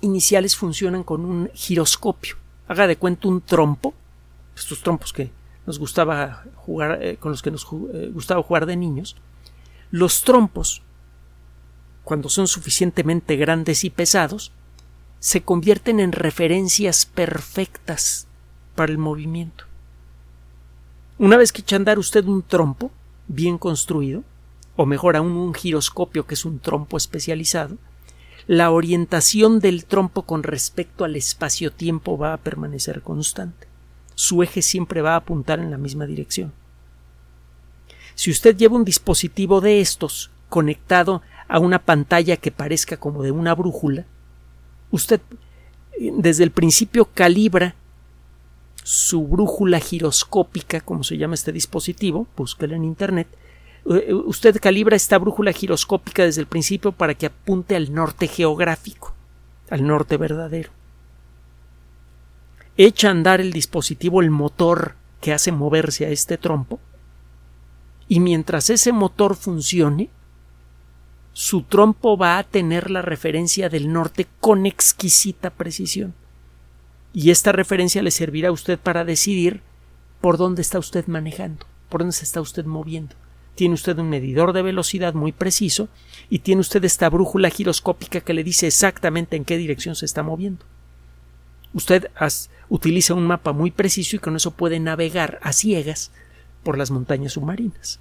iniciales 0.00 0.56
funcionan 0.56 1.04
con 1.04 1.24
un 1.24 1.48
giroscopio. 1.54 2.38
Haga 2.66 2.88
de 2.88 2.96
cuenta 2.96 3.28
un 3.28 3.40
trompo, 3.40 3.94
estos 4.56 4.82
trompos 4.82 5.12
que 5.12 5.30
nos 5.66 5.78
gustaba 5.78 6.42
jugar, 6.56 7.00
eh, 7.00 7.18
con 7.18 7.30
los 7.30 7.40
que 7.40 7.52
nos 7.52 7.68
eh, 7.92 8.10
gustaba 8.12 8.42
jugar 8.42 8.66
de 8.66 8.74
niños. 8.74 9.14
Los 9.92 10.22
trompos, 10.24 10.82
cuando 12.02 12.28
son 12.28 12.48
suficientemente 12.48 13.36
grandes 13.36 13.84
y 13.84 13.90
pesados, 13.90 14.50
se 15.24 15.40
convierten 15.42 16.00
en 16.00 16.12
referencias 16.12 17.06
perfectas 17.06 18.26
para 18.74 18.92
el 18.92 18.98
movimiento. 18.98 19.64
Una 21.18 21.38
vez 21.38 21.50
que 21.50 21.62
echa 21.62 21.76
a 21.76 21.78
andar 21.78 21.98
usted 21.98 22.26
un 22.26 22.42
trompo 22.42 22.90
bien 23.26 23.56
construido, 23.56 24.22
o 24.76 24.84
mejor 24.84 25.16
aún 25.16 25.32
un 25.32 25.54
giroscopio 25.54 26.26
que 26.26 26.34
es 26.34 26.44
un 26.44 26.58
trompo 26.58 26.98
especializado, 26.98 27.78
la 28.46 28.70
orientación 28.70 29.60
del 29.60 29.86
trompo 29.86 30.24
con 30.24 30.42
respecto 30.42 31.06
al 31.06 31.16
espacio-tiempo 31.16 32.18
va 32.18 32.34
a 32.34 32.36
permanecer 32.42 33.00
constante. 33.00 33.66
Su 34.14 34.42
eje 34.42 34.60
siempre 34.60 35.00
va 35.00 35.14
a 35.14 35.16
apuntar 35.16 35.58
en 35.58 35.70
la 35.70 35.78
misma 35.78 36.04
dirección. 36.04 36.52
Si 38.14 38.30
usted 38.30 38.58
lleva 38.58 38.76
un 38.76 38.84
dispositivo 38.84 39.62
de 39.62 39.80
estos 39.80 40.30
conectado 40.50 41.22
a 41.48 41.60
una 41.60 41.78
pantalla 41.78 42.36
que 42.36 42.50
parezca 42.50 42.98
como 42.98 43.22
de 43.22 43.30
una 43.30 43.54
brújula, 43.54 44.04
usted 44.94 45.20
desde 45.98 46.44
el 46.44 46.50
principio 46.50 47.06
calibra 47.06 47.74
su 48.82 49.26
brújula 49.26 49.80
giroscópica, 49.80 50.80
como 50.80 51.04
se 51.04 51.16
llama 51.16 51.34
este 51.34 51.52
dispositivo, 51.52 52.26
búsquelo 52.36 52.76
en 52.76 52.84
internet, 52.84 53.26
eh, 53.90 54.12
usted 54.12 54.60
calibra 54.60 54.96
esta 54.96 55.18
brújula 55.18 55.52
giroscópica 55.52 56.24
desde 56.24 56.42
el 56.42 56.46
principio 56.46 56.92
para 56.92 57.14
que 57.14 57.26
apunte 57.26 57.76
al 57.76 57.92
norte 57.92 58.28
geográfico, 58.28 59.14
al 59.70 59.86
norte 59.86 60.16
verdadero. 60.16 60.70
Echa 62.76 63.08
a 63.08 63.12
andar 63.12 63.40
el 63.40 63.52
dispositivo, 63.52 64.20
el 64.20 64.30
motor 64.30 64.94
que 65.20 65.32
hace 65.32 65.50
moverse 65.50 66.06
a 66.06 66.10
este 66.10 66.38
trompo 66.38 66.78
y 68.08 68.20
mientras 68.20 68.68
ese 68.70 68.92
motor 68.92 69.34
funcione, 69.34 70.10
su 71.34 71.62
trompo 71.62 72.16
va 72.16 72.38
a 72.38 72.44
tener 72.44 72.92
la 72.92 73.02
referencia 73.02 73.68
del 73.68 73.92
norte 73.92 74.28
con 74.40 74.66
exquisita 74.66 75.50
precisión. 75.50 76.14
Y 77.12 77.30
esta 77.30 77.50
referencia 77.50 78.02
le 78.02 78.12
servirá 78.12 78.48
a 78.48 78.52
usted 78.52 78.78
para 78.78 79.04
decidir 79.04 79.60
por 80.20 80.38
dónde 80.38 80.62
está 80.62 80.78
usted 80.78 81.06
manejando, 81.08 81.66
por 81.88 82.00
dónde 82.00 82.14
se 82.14 82.24
está 82.24 82.40
usted 82.40 82.64
moviendo. 82.64 83.16
Tiene 83.56 83.74
usted 83.74 83.98
un 83.98 84.08
medidor 84.08 84.52
de 84.52 84.62
velocidad 84.62 85.14
muy 85.14 85.32
preciso 85.32 85.88
y 86.30 86.38
tiene 86.38 86.60
usted 86.60 86.84
esta 86.84 87.10
brújula 87.10 87.50
giroscópica 87.50 88.20
que 88.20 88.32
le 88.32 88.44
dice 88.44 88.68
exactamente 88.68 89.36
en 89.36 89.44
qué 89.44 89.56
dirección 89.56 89.96
se 89.96 90.06
está 90.06 90.22
moviendo. 90.22 90.64
Usted 91.72 92.10
utiliza 92.68 93.14
un 93.14 93.26
mapa 93.26 93.52
muy 93.52 93.72
preciso 93.72 94.14
y 94.14 94.20
con 94.20 94.36
eso 94.36 94.52
puede 94.52 94.78
navegar 94.78 95.40
a 95.42 95.52
ciegas 95.52 96.12
por 96.62 96.78
las 96.78 96.92
montañas 96.92 97.32
submarinas. 97.32 97.98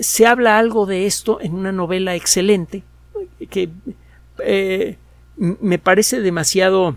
Se 0.00 0.26
habla 0.26 0.58
algo 0.58 0.86
de 0.86 1.06
esto 1.06 1.40
en 1.40 1.54
una 1.54 1.72
novela 1.72 2.14
excelente 2.14 2.82
que 3.50 3.70
eh, 4.38 4.96
me 5.36 5.78
parece 5.78 6.20
demasiado 6.20 6.96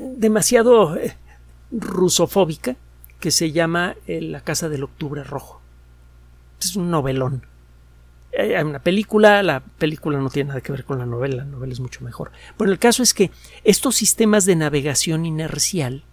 demasiado 0.00 0.96
eh, 0.96 1.16
rusofóbica 1.70 2.76
que 3.18 3.30
se 3.30 3.52
llama 3.52 3.96
eh, 4.06 4.20
La 4.20 4.40
Casa 4.40 4.68
del 4.68 4.84
Octubre 4.84 5.22
Rojo. 5.24 5.60
Es 6.60 6.76
un 6.76 6.90
novelón. 6.90 7.42
Hay 8.36 8.52
una 8.62 8.78
película, 8.78 9.42
la 9.42 9.60
película 9.60 10.18
no 10.18 10.30
tiene 10.30 10.48
nada 10.48 10.60
que 10.60 10.72
ver 10.72 10.84
con 10.84 10.98
la 10.98 11.06
novela, 11.06 11.36
la 11.36 11.44
novela 11.44 11.72
es 11.72 11.80
mucho 11.80 12.04
mejor. 12.04 12.30
Bueno, 12.56 12.72
el 12.72 12.78
caso 12.78 13.02
es 13.02 13.12
que 13.12 13.30
estos 13.64 13.96
sistemas 13.96 14.44
de 14.44 14.56
navegación 14.56 15.26
inercial 15.26 16.04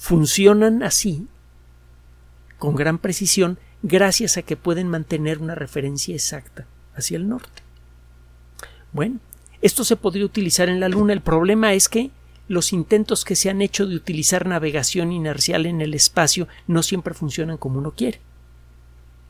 funcionan 0.00 0.82
así, 0.82 1.28
con 2.58 2.74
gran 2.74 2.96
precisión, 2.96 3.58
gracias 3.82 4.38
a 4.38 4.42
que 4.42 4.56
pueden 4.56 4.88
mantener 4.88 5.38
una 5.38 5.54
referencia 5.54 6.14
exacta 6.14 6.66
hacia 6.94 7.18
el 7.18 7.28
norte. 7.28 7.62
Bueno, 8.92 9.20
esto 9.60 9.84
se 9.84 9.96
podría 9.96 10.24
utilizar 10.24 10.70
en 10.70 10.80
la 10.80 10.88
Luna. 10.88 11.12
El 11.12 11.20
problema 11.20 11.74
es 11.74 11.90
que 11.90 12.10
los 12.48 12.72
intentos 12.72 13.26
que 13.26 13.36
se 13.36 13.50
han 13.50 13.60
hecho 13.60 13.86
de 13.86 13.94
utilizar 13.94 14.46
navegación 14.46 15.12
inercial 15.12 15.66
en 15.66 15.82
el 15.82 15.92
espacio 15.92 16.48
no 16.66 16.82
siempre 16.82 17.12
funcionan 17.12 17.58
como 17.58 17.78
uno 17.78 17.92
quiere. 17.92 18.20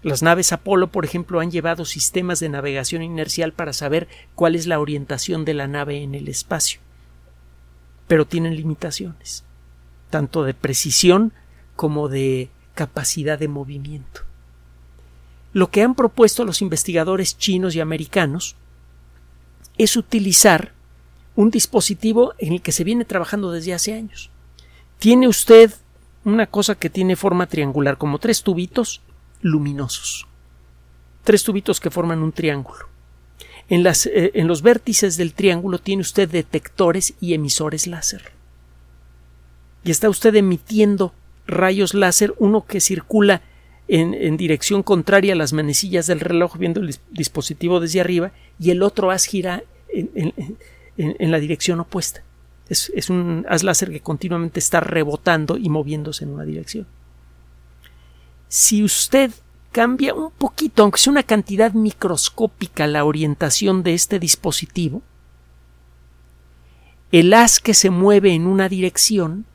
Las 0.04 0.22
naves 0.22 0.52
Apolo, 0.52 0.92
por 0.92 1.04
ejemplo, 1.04 1.40
han 1.40 1.50
llevado 1.50 1.84
sistemas 1.84 2.38
de 2.38 2.48
navegación 2.48 3.02
inercial 3.02 3.52
para 3.52 3.72
saber 3.72 4.06
cuál 4.36 4.54
es 4.54 4.68
la 4.68 4.78
orientación 4.78 5.44
de 5.44 5.54
la 5.54 5.66
nave 5.66 6.00
en 6.00 6.14
el 6.14 6.28
espacio. 6.28 6.80
Pero 8.06 8.24
tienen 8.24 8.54
limitaciones 8.54 9.44
tanto 10.10 10.44
de 10.44 10.54
precisión 10.54 11.32
como 11.76 12.08
de 12.08 12.50
capacidad 12.74 13.38
de 13.38 13.48
movimiento. 13.48 14.22
Lo 15.52 15.70
que 15.70 15.82
han 15.82 15.94
propuesto 15.94 16.44
los 16.44 16.62
investigadores 16.62 17.38
chinos 17.38 17.74
y 17.74 17.80
americanos 17.80 18.56
es 19.78 19.96
utilizar 19.96 20.72
un 21.36 21.50
dispositivo 21.50 22.34
en 22.38 22.52
el 22.52 22.62
que 22.62 22.72
se 22.72 22.84
viene 22.84 23.04
trabajando 23.04 23.50
desde 23.50 23.72
hace 23.72 23.94
años. 23.94 24.30
Tiene 24.98 25.26
usted 25.26 25.72
una 26.24 26.46
cosa 26.46 26.74
que 26.74 26.90
tiene 26.90 27.16
forma 27.16 27.46
triangular, 27.46 27.96
como 27.96 28.18
tres 28.18 28.42
tubitos 28.42 29.00
luminosos. 29.40 30.26
Tres 31.24 31.42
tubitos 31.42 31.80
que 31.80 31.90
forman 31.90 32.22
un 32.22 32.32
triángulo. 32.32 32.88
En, 33.68 33.82
las, 33.82 34.06
eh, 34.06 34.32
en 34.34 34.46
los 34.46 34.62
vértices 34.62 35.16
del 35.16 35.32
triángulo 35.32 35.78
tiene 35.78 36.02
usted 36.02 36.28
detectores 36.28 37.14
y 37.20 37.34
emisores 37.34 37.86
láser 37.86 38.39
y 39.84 39.90
está 39.90 40.08
usted 40.08 40.34
emitiendo 40.34 41.12
rayos 41.46 41.94
láser, 41.94 42.34
uno 42.38 42.66
que 42.66 42.80
circula 42.80 43.42
en, 43.88 44.36
dirección 44.36 44.82
contraria 44.82 45.32
a 45.32 45.36
las 45.36 45.52
manecillas 45.52 46.06
del 46.06 46.20
reloj 46.20 46.56
viendo 46.56 46.80
el 46.80 46.96
dispositivo 47.10 47.80
desde 47.80 48.00
arriba 48.00 48.30
y 48.58 48.70
el 48.70 48.82
otro 48.82 49.10
haz 49.10 49.24
gira 49.24 49.64
en, 49.92 51.30
la 51.30 51.40
dirección 51.40 51.80
opuesta. 51.80 52.22
Es, 52.68 52.92
es, 52.94 53.10
un 53.10 53.44
haz 53.48 53.64
láser 53.64 53.90
que 53.90 54.00
continuamente 54.00 54.60
está 54.60 54.78
rebotando 54.78 55.56
y 55.56 55.68
moviéndose 55.68 56.24
en 56.24 56.30
una 56.30 56.44
dirección. 56.44 56.86
Si 58.46 58.84
usted 58.84 59.32
cambia 59.72 60.14
un 60.14 60.30
poquito, 60.30 60.82
aunque 60.82 61.00
sea 61.00 61.10
una 61.10 61.22
cantidad 61.24 61.72
microscópica, 61.72 62.86
la 62.86 63.04
orientación 63.04 63.82
de 63.82 63.94
este 63.94 64.20
dispositivo, 64.20 65.02
el 67.10 67.34
haz 67.34 67.58
que 67.58 67.74
se 67.74 67.90
mueve 67.90 68.34
en 68.34 68.46
una 68.46 68.68
dirección 68.68 69.46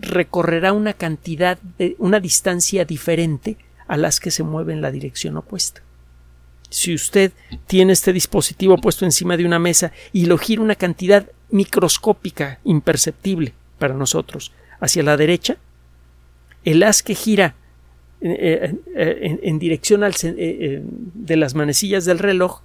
recorrerá 0.00 0.72
una 0.72 0.94
cantidad 0.94 1.58
de 1.78 1.96
una 1.98 2.20
distancia 2.20 2.84
diferente 2.84 3.56
a 3.86 3.96
las 3.96 4.20
que 4.20 4.30
se 4.30 4.42
mueve 4.42 4.72
en 4.72 4.82
la 4.82 4.90
dirección 4.90 5.36
opuesta. 5.36 5.82
Si 6.68 6.94
usted 6.94 7.32
tiene 7.66 7.92
este 7.92 8.12
dispositivo 8.12 8.76
puesto 8.78 9.04
encima 9.04 9.36
de 9.36 9.44
una 9.44 9.58
mesa 9.58 9.92
y 10.12 10.26
lo 10.26 10.38
gira 10.38 10.62
una 10.62 10.76
cantidad 10.76 11.26
microscópica, 11.50 12.60
imperceptible 12.64 13.52
para 13.78 13.94
nosotros, 13.94 14.52
hacia 14.78 15.02
la 15.02 15.16
derecha, 15.16 15.56
el 16.64 16.82
haz 16.82 17.02
que 17.02 17.14
gira 17.14 17.56
eh, 18.20 18.76
eh, 18.94 19.40
en, 19.42 19.58
dirección 19.58 20.04
al, 20.04 20.14
eh, 20.22 20.82
de 20.84 21.36
las 21.36 21.54
manecillas 21.54 22.04
del 22.04 22.18
reloj 22.18 22.60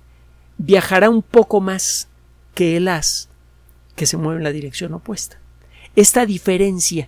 viajará 0.58 1.10
un 1.10 1.22
poco 1.22 1.62
más 1.62 2.10
que 2.54 2.78
el 2.78 2.88
haz 2.88 3.30
que 3.96 4.06
se 4.06 4.18
mueve 4.18 4.40
en 4.40 4.44
la 4.44 4.52
dirección 4.52 4.94
opuesta. 4.94 5.40
Esta 5.96 6.26
diferencia 6.26 7.08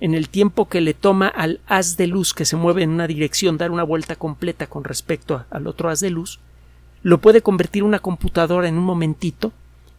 en 0.00 0.14
el 0.14 0.28
tiempo 0.28 0.68
que 0.68 0.80
le 0.80 0.94
toma 0.94 1.28
al 1.28 1.60
haz 1.66 1.96
de 1.96 2.06
luz 2.06 2.32
que 2.34 2.44
se 2.44 2.56
mueve 2.56 2.82
en 2.82 2.90
una 2.90 3.06
dirección 3.06 3.58
dar 3.58 3.70
una 3.70 3.82
vuelta 3.82 4.16
completa 4.16 4.68
con 4.68 4.84
respecto 4.84 5.44
al 5.50 5.66
otro 5.66 5.90
haz 5.90 6.00
de 6.00 6.10
luz, 6.10 6.38
lo 7.02 7.18
puede 7.18 7.42
convertir 7.42 7.82
una 7.82 7.98
computadora 7.98 8.68
en 8.68 8.78
un 8.78 8.84
momentito 8.84 9.52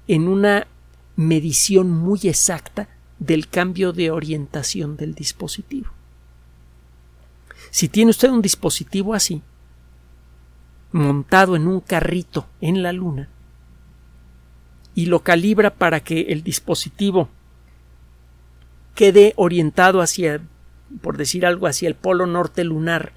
en 0.07 0.27
una 0.27 0.67
medición 1.15 1.91
muy 1.91 2.19
exacta 2.23 2.87
del 3.19 3.47
cambio 3.47 3.91
de 3.91 4.11
orientación 4.11 4.95
del 4.95 5.13
dispositivo. 5.13 5.89
Si 7.71 7.89
tiene 7.89 8.11
usted 8.11 8.29
un 8.29 8.41
dispositivo 8.41 9.13
así, 9.13 9.41
montado 10.91 11.55
en 11.55 11.67
un 11.67 11.81
carrito 11.81 12.47
en 12.61 12.81
la 12.81 12.93
Luna, 12.93 13.29
y 14.95 15.05
lo 15.05 15.19
calibra 15.19 15.75
para 15.75 15.99
que 15.99 16.21
el 16.21 16.43
dispositivo 16.43 17.29
quede 18.95 19.33
orientado 19.35 20.01
hacia, 20.01 20.41
por 21.01 21.17
decir 21.17 21.45
algo, 21.45 21.67
hacia 21.67 21.87
el 21.87 21.95
polo 21.95 22.25
norte 22.25 22.63
lunar 22.63 23.13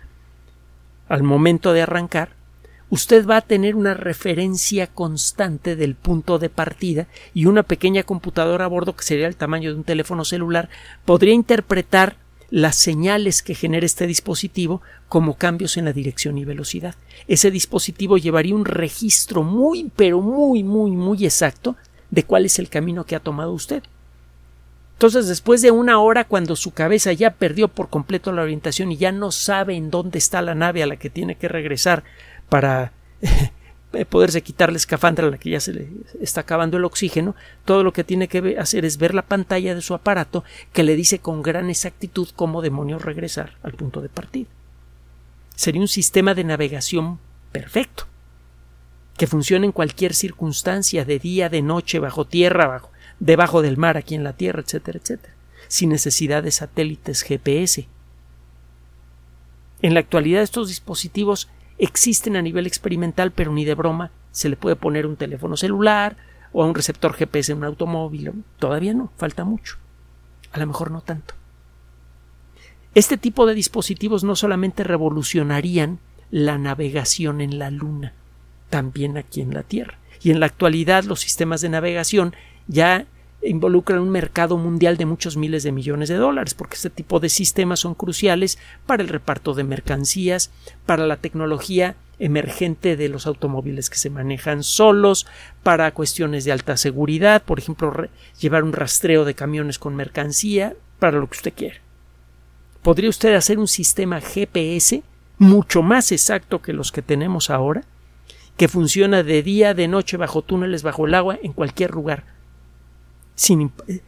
al 1.08 1.22
momento 1.22 1.72
de 1.72 1.82
arrancar, 1.82 2.30
usted 2.88 3.26
va 3.26 3.38
a 3.38 3.42
tener 3.42 3.74
una 3.74 3.94
referencia 3.94 4.86
constante 4.86 5.76
del 5.76 5.94
punto 5.94 6.38
de 6.38 6.48
partida 6.48 7.06
y 7.34 7.46
una 7.46 7.62
pequeña 7.62 8.02
computadora 8.02 8.66
a 8.66 8.68
bordo 8.68 8.96
que 8.96 9.04
sería 9.04 9.26
el 9.26 9.36
tamaño 9.36 9.70
de 9.70 9.76
un 9.76 9.84
teléfono 9.84 10.24
celular 10.24 10.68
podría 11.04 11.34
interpretar 11.34 12.16
las 12.52 12.76
señales 12.76 13.42
que 13.42 13.54
genera 13.54 13.86
este 13.86 14.06
dispositivo 14.06 14.82
como 15.08 15.38
cambios 15.38 15.78
en 15.78 15.86
la 15.86 15.94
dirección 15.94 16.36
y 16.36 16.44
velocidad. 16.44 16.94
Ese 17.26 17.50
dispositivo 17.50 18.18
llevaría 18.18 18.54
un 18.54 18.66
registro 18.66 19.42
muy, 19.42 19.90
pero 19.96 20.20
muy, 20.20 20.62
muy, 20.62 20.90
muy 20.90 21.24
exacto 21.24 21.76
de 22.10 22.24
cuál 22.24 22.44
es 22.44 22.58
el 22.58 22.68
camino 22.68 23.04
que 23.04 23.16
ha 23.16 23.20
tomado 23.20 23.52
usted. 23.52 23.82
Entonces, 25.02 25.26
después 25.26 25.62
de 25.62 25.72
una 25.72 25.98
hora, 25.98 26.22
cuando 26.22 26.54
su 26.54 26.70
cabeza 26.70 27.12
ya 27.12 27.32
perdió 27.32 27.66
por 27.66 27.88
completo 27.88 28.30
la 28.30 28.42
orientación 28.42 28.92
y 28.92 28.98
ya 28.98 29.10
no 29.10 29.32
sabe 29.32 29.74
en 29.74 29.90
dónde 29.90 30.20
está 30.20 30.42
la 30.42 30.54
nave 30.54 30.80
a 30.80 30.86
la 30.86 30.94
que 30.94 31.10
tiene 31.10 31.34
que 31.34 31.48
regresar 31.48 32.04
para 32.48 32.92
poderse 34.10 34.42
quitar 34.42 34.70
la 34.70 34.76
escafandra 34.76 35.26
a 35.26 35.30
la 35.32 35.38
que 35.38 35.50
ya 35.50 35.58
se 35.58 35.72
le 35.72 35.88
está 36.20 36.42
acabando 36.42 36.76
el 36.76 36.84
oxígeno, 36.84 37.34
todo 37.64 37.82
lo 37.82 37.92
que 37.92 38.04
tiene 38.04 38.28
que 38.28 38.56
hacer 38.60 38.84
es 38.84 38.96
ver 38.96 39.12
la 39.12 39.22
pantalla 39.22 39.74
de 39.74 39.82
su 39.82 39.92
aparato 39.92 40.44
que 40.72 40.84
le 40.84 40.94
dice 40.94 41.18
con 41.18 41.42
gran 41.42 41.68
exactitud 41.68 42.28
cómo 42.36 42.62
demonios 42.62 43.02
regresar 43.02 43.56
al 43.64 43.72
punto 43.72 44.02
de 44.02 44.08
partida. 44.08 44.50
Sería 45.56 45.80
un 45.80 45.88
sistema 45.88 46.32
de 46.36 46.44
navegación 46.44 47.18
perfecto, 47.50 48.06
que 49.16 49.26
funcione 49.26 49.66
en 49.66 49.72
cualquier 49.72 50.14
circunstancia, 50.14 51.04
de 51.04 51.18
día, 51.18 51.48
de 51.48 51.60
noche, 51.60 51.98
bajo 51.98 52.24
tierra, 52.24 52.68
bajo 52.68 52.92
debajo 53.22 53.62
del 53.62 53.76
mar, 53.76 53.96
aquí 53.96 54.16
en 54.16 54.24
la 54.24 54.32
Tierra, 54.32 54.62
etcétera, 54.62 54.98
etcétera, 55.00 55.32
sin 55.68 55.90
necesidad 55.90 56.42
de 56.42 56.50
satélites 56.50 57.22
GPS. 57.22 57.86
En 59.80 59.94
la 59.94 60.00
actualidad 60.00 60.42
estos 60.42 60.68
dispositivos 60.68 61.48
existen 61.78 62.34
a 62.34 62.42
nivel 62.42 62.66
experimental, 62.66 63.30
pero 63.30 63.52
ni 63.52 63.64
de 63.64 63.76
broma 63.76 64.10
se 64.32 64.48
le 64.48 64.56
puede 64.56 64.74
poner 64.74 65.06
un 65.06 65.14
teléfono 65.14 65.56
celular 65.56 66.16
o 66.52 66.64
a 66.64 66.66
un 66.66 66.74
receptor 66.74 67.12
GPS 67.12 67.52
en 67.52 67.58
un 67.58 67.64
automóvil. 67.64 68.42
Todavía 68.58 68.92
no, 68.92 69.12
falta 69.16 69.44
mucho. 69.44 69.76
A 70.50 70.58
lo 70.58 70.66
mejor 70.66 70.90
no 70.90 71.00
tanto. 71.00 71.34
Este 72.96 73.16
tipo 73.16 73.46
de 73.46 73.54
dispositivos 73.54 74.24
no 74.24 74.34
solamente 74.34 74.82
revolucionarían 74.82 76.00
la 76.32 76.58
navegación 76.58 77.40
en 77.40 77.60
la 77.60 77.70
Luna, 77.70 78.14
también 78.68 79.16
aquí 79.16 79.40
en 79.40 79.54
la 79.54 79.62
Tierra. 79.62 79.98
Y 80.22 80.32
en 80.32 80.40
la 80.40 80.46
actualidad 80.46 81.04
los 81.04 81.20
sistemas 81.20 81.60
de 81.60 81.68
navegación 81.68 82.34
ya 82.66 83.06
involucran 83.44 84.00
un 84.00 84.10
mercado 84.10 84.56
mundial 84.56 84.96
de 84.96 85.06
muchos 85.06 85.36
miles 85.36 85.62
de 85.62 85.72
millones 85.72 86.08
de 86.08 86.16
dólares, 86.16 86.54
porque 86.54 86.76
este 86.76 86.90
tipo 86.90 87.20
de 87.20 87.28
sistemas 87.28 87.80
son 87.80 87.94
cruciales 87.94 88.58
para 88.86 89.02
el 89.02 89.08
reparto 89.08 89.54
de 89.54 89.64
mercancías, 89.64 90.50
para 90.86 91.06
la 91.06 91.16
tecnología 91.16 91.96
emergente 92.18 92.96
de 92.96 93.08
los 93.08 93.26
automóviles 93.26 93.90
que 93.90 93.98
se 93.98 94.10
manejan 94.10 94.62
solos, 94.62 95.26
para 95.62 95.92
cuestiones 95.92 96.44
de 96.44 96.52
alta 96.52 96.76
seguridad, 96.76 97.42
por 97.42 97.58
ejemplo, 97.58 97.92
llevar 98.38 98.62
un 98.62 98.72
rastreo 98.72 99.24
de 99.24 99.34
camiones 99.34 99.78
con 99.78 99.96
mercancía, 99.96 100.74
para 101.00 101.18
lo 101.18 101.26
que 101.28 101.36
usted 101.36 101.52
quiera. 101.52 101.80
Podría 102.82 103.10
usted 103.10 103.34
hacer 103.34 103.58
un 103.58 103.66
sistema 103.66 104.20
GPS 104.20 105.02
mucho 105.38 105.82
más 105.82 106.12
exacto 106.12 106.62
que 106.62 106.72
los 106.72 106.92
que 106.92 107.02
tenemos 107.02 107.50
ahora, 107.50 107.82
que 108.56 108.68
funciona 108.68 109.24
de 109.24 109.42
día, 109.42 109.74
de 109.74 109.88
noche, 109.88 110.16
bajo 110.16 110.42
túneles, 110.42 110.84
bajo 110.84 111.06
el 111.06 111.14
agua, 111.14 111.38
en 111.42 111.52
cualquier 111.52 111.90
lugar, 111.90 112.24
sin, 113.42 113.72
eh, 113.88 114.00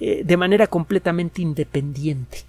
eh, 0.00 0.22
de 0.24 0.36
manera 0.38 0.66
completamente 0.66 1.42
independiente, 1.42 2.44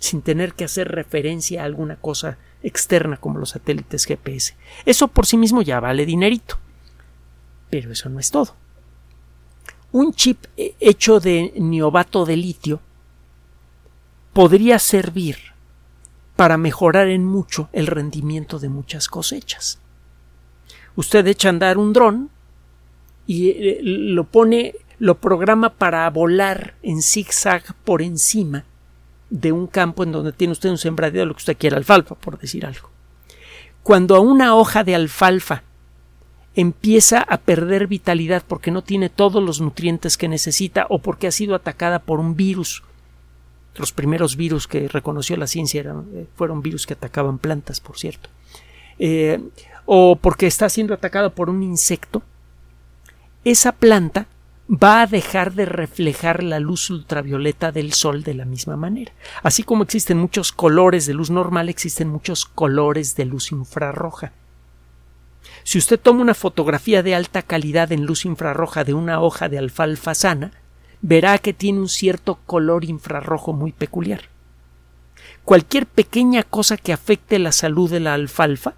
sin 0.00 0.20
tener 0.20 0.54
que 0.54 0.64
hacer 0.64 0.88
referencia 0.88 1.62
a 1.62 1.66
alguna 1.66 1.96
cosa 1.96 2.36
externa 2.64 3.16
como 3.16 3.38
los 3.38 3.50
satélites 3.50 4.06
GPS. 4.06 4.56
Eso 4.84 5.06
por 5.06 5.24
sí 5.24 5.36
mismo 5.36 5.62
ya 5.62 5.78
vale 5.78 6.04
dinerito. 6.04 6.58
Pero 7.70 7.92
eso 7.92 8.08
no 8.08 8.18
es 8.18 8.30
todo. 8.30 8.56
Un 9.92 10.12
chip 10.14 10.46
eh, 10.56 10.74
hecho 10.80 11.20
de 11.20 11.52
niobato 11.56 12.26
de 12.26 12.36
litio 12.36 12.80
podría 14.32 14.80
servir 14.80 15.36
para 16.34 16.56
mejorar 16.56 17.08
en 17.08 17.24
mucho 17.24 17.68
el 17.72 17.86
rendimiento 17.86 18.58
de 18.58 18.68
muchas 18.68 19.06
cosechas. 19.08 19.78
Usted 20.96 21.24
echa 21.28 21.48
a 21.48 21.50
andar 21.50 21.78
un 21.78 21.92
dron 21.92 22.30
y 23.26 23.78
lo 23.82 24.24
pone, 24.24 24.74
lo 24.98 25.16
programa 25.16 25.70
para 25.74 26.08
volar 26.10 26.74
en 26.82 27.02
zigzag 27.02 27.74
por 27.84 28.02
encima 28.02 28.64
de 29.30 29.52
un 29.52 29.66
campo 29.66 30.04
en 30.04 30.12
donde 30.12 30.32
tiene 30.32 30.52
usted 30.52 30.70
un 30.70 30.78
sembradío 30.78 31.20
de 31.20 31.26
lo 31.26 31.34
que 31.34 31.40
usted 31.40 31.56
quiera, 31.56 31.76
alfalfa, 31.76 32.14
por 32.14 32.38
decir 32.38 32.64
algo. 32.64 32.90
Cuando 33.82 34.16
a 34.16 34.20
una 34.20 34.54
hoja 34.54 34.84
de 34.84 34.94
alfalfa 34.94 35.62
empieza 36.54 37.20
a 37.20 37.36
perder 37.38 37.86
vitalidad 37.86 38.42
porque 38.46 38.70
no 38.70 38.82
tiene 38.82 39.10
todos 39.10 39.42
los 39.42 39.60
nutrientes 39.60 40.16
que 40.16 40.28
necesita 40.28 40.86
o 40.88 41.00
porque 41.00 41.26
ha 41.26 41.32
sido 41.32 41.54
atacada 41.54 41.98
por 41.98 42.18
un 42.18 42.34
virus. 42.34 42.82
Los 43.76 43.92
primeros 43.92 44.36
virus 44.36 44.66
que 44.66 44.88
reconoció 44.88 45.36
la 45.36 45.46
ciencia 45.46 45.80
eran, 45.80 46.06
eh, 46.14 46.26
fueron 46.34 46.62
virus 46.62 46.86
que 46.86 46.94
atacaban 46.94 47.38
plantas, 47.38 47.80
por 47.80 47.98
cierto. 47.98 48.30
Eh, 48.98 49.38
o 49.84 50.16
porque 50.16 50.46
está 50.46 50.70
siendo 50.70 50.94
atacado 50.94 51.34
por 51.34 51.50
un 51.50 51.62
insecto, 51.62 52.22
esa 53.44 53.72
planta 53.72 54.26
va 54.68 55.02
a 55.02 55.06
dejar 55.06 55.52
de 55.54 55.64
reflejar 55.64 56.42
la 56.42 56.58
luz 56.58 56.90
ultravioleta 56.90 57.70
del 57.70 57.92
sol 57.92 58.22
de 58.22 58.34
la 58.34 58.44
misma 58.44 58.76
manera. 58.76 59.12
Así 59.42 59.62
como 59.62 59.84
existen 59.84 60.18
muchos 60.18 60.52
colores 60.52 61.06
de 61.06 61.14
luz 61.14 61.30
normal, 61.30 61.68
existen 61.68 62.08
muchos 62.08 62.44
colores 62.44 63.14
de 63.16 63.26
luz 63.26 63.52
infrarroja. 63.52 64.32
Si 65.62 65.78
usted 65.78 66.00
toma 66.00 66.22
una 66.22 66.34
fotografía 66.34 67.02
de 67.02 67.14
alta 67.14 67.42
calidad 67.42 67.92
en 67.92 68.06
luz 68.06 68.24
infrarroja 68.24 68.84
de 68.84 68.94
una 68.94 69.20
hoja 69.20 69.48
de 69.48 69.58
alfalfa 69.58 70.14
sana, 70.14 70.52
verá 71.00 71.38
que 71.38 71.52
tiene 71.52 71.78
un 71.78 71.88
cierto 71.88 72.38
color 72.46 72.84
infrarrojo 72.84 73.52
muy 73.52 73.72
peculiar. 73.72 74.22
Cualquier 75.44 75.86
pequeña 75.86 76.42
cosa 76.42 76.76
que 76.76 76.92
afecte 76.92 77.38
la 77.38 77.52
salud 77.52 77.90
de 77.90 78.00
la 78.00 78.14
alfalfa 78.14 78.74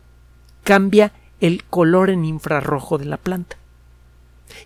cambia 0.64 1.12
el 1.40 1.64
color 1.64 2.10
en 2.10 2.26
infrarrojo 2.26 2.98
de 2.98 3.06
la 3.06 3.16
planta. 3.16 3.56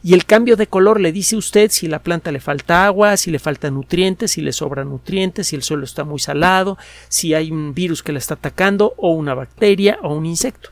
Y 0.03 0.15
el 0.15 0.25
cambio 0.25 0.57
de 0.57 0.67
color 0.67 1.01
le 1.01 1.13
dice 1.13 1.37
usted 1.37 1.71
si 1.71 1.87
la 1.87 2.03
planta 2.03 2.33
le 2.33 2.41
falta 2.41 2.87
agua, 2.87 3.17
si 3.17 3.31
le 3.31 3.39
falta 3.39 3.71
nutrientes, 3.71 4.33
si 4.33 4.41
le 4.41 4.53
sobran 4.53 4.89
nutrientes, 4.89 5.49
si 5.49 5.57
el 5.57 5.63
suelo 5.63 5.85
está 5.85 6.05
muy 6.05 6.19
salado, 6.19 6.79
si 7.09 7.35
hay 7.35 7.51
un 7.51 7.75
virus 7.75 8.03
que 8.03 8.13
la 8.13 8.19
está 8.19 8.35
atacando, 8.35 8.95
o 8.97 9.13
una 9.13 9.35
bacteria, 9.35 9.99
o 10.03 10.15
un 10.15 10.27
insecto. 10.27 10.71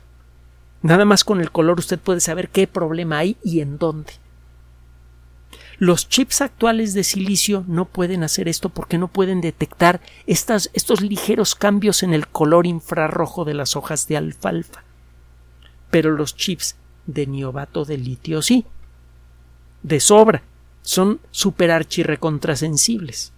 Nada 0.81 1.05
más 1.05 1.23
con 1.23 1.41
el 1.41 1.51
color 1.51 1.79
usted 1.79 1.99
puede 1.99 2.19
saber 2.19 2.49
qué 2.49 2.67
problema 2.67 3.19
hay 3.19 3.37
y 3.43 3.61
en 3.61 3.77
dónde. 3.77 4.13
Los 5.77 6.09
chips 6.09 6.41
actuales 6.41 6.93
de 6.93 7.03
silicio 7.03 7.65
no 7.67 7.85
pueden 7.85 8.23
hacer 8.23 8.47
esto 8.47 8.69
porque 8.69 8.99
no 8.99 9.07
pueden 9.07 9.41
detectar 9.41 9.99
estos 10.27 11.01
ligeros 11.01 11.55
cambios 11.55 12.03
en 12.03 12.13
el 12.13 12.27
color 12.27 12.67
infrarrojo 12.67 13.45
de 13.45 13.55
las 13.55 13.75
hojas 13.75 14.07
de 14.07 14.17
alfalfa. 14.17 14.83
Pero 15.89 16.11
los 16.11 16.35
chips 16.35 16.75
de 17.07 17.25
niobato 17.25 17.83
de 17.83 17.97
litio 17.97 18.43
sí 18.43 18.65
de 19.83 19.99
sobra. 19.99 20.43
Son 20.81 21.19
super 21.31 21.71
archirrecontrasensibles. 21.71 23.31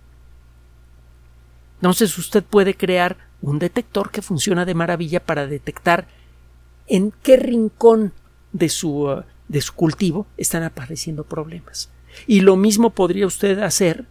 Entonces 1.78 2.18
usted 2.18 2.44
puede 2.44 2.76
crear 2.76 3.18
un 3.42 3.60
detector 3.60 4.10
que 4.10 4.22
funciona 4.22 4.64
de 4.64 4.74
maravilla 4.74 5.20
para 5.20 5.48
detectar 5.48 6.08
en 6.88 7.12
qué 7.24 7.36
rincón 7.38 8.14
de 8.54 8.70
su, 8.70 9.10
uh, 9.10 9.24
de 9.50 9.62
su 9.62 9.74
cultivo 9.74 10.26
están 10.38 10.64
apareciendo 10.64 11.26
problemas. 11.26 11.90
Y 12.28 12.42
lo 12.42 12.56
mismo 12.56 12.92
podría 12.92 13.28
usted 13.28 13.60
hacer 13.60 14.06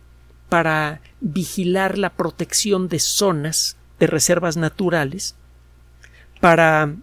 para 0.48 1.00
vigilar 1.20 1.96
la 1.96 2.10
protección 2.10 2.88
de 2.88 2.98
zonas 2.98 3.76
de 3.98 4.06
reservas 4.06 4.58
naturales, 4.58 5.34
para 6.40 6.94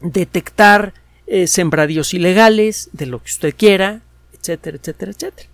detectar 0.00 0.94
eh, 1.26 1.48
sembradíos 1.48 2.14
ilegales, 2.14 2.90
de 2.92 3.06
lo 3.06 3.18
que 3.20 3.30
usted 3.30 3.54
quiera, 3.56 4.02
etcétera, 4.44 4.76
etcétera, 4.76 5.12
etcétera. 5.12 5.48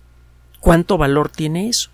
¿Cuánto 0.59 0.97
valor 0.97 1.29
tiene 1.29 1.69
eso? 1.69 1.89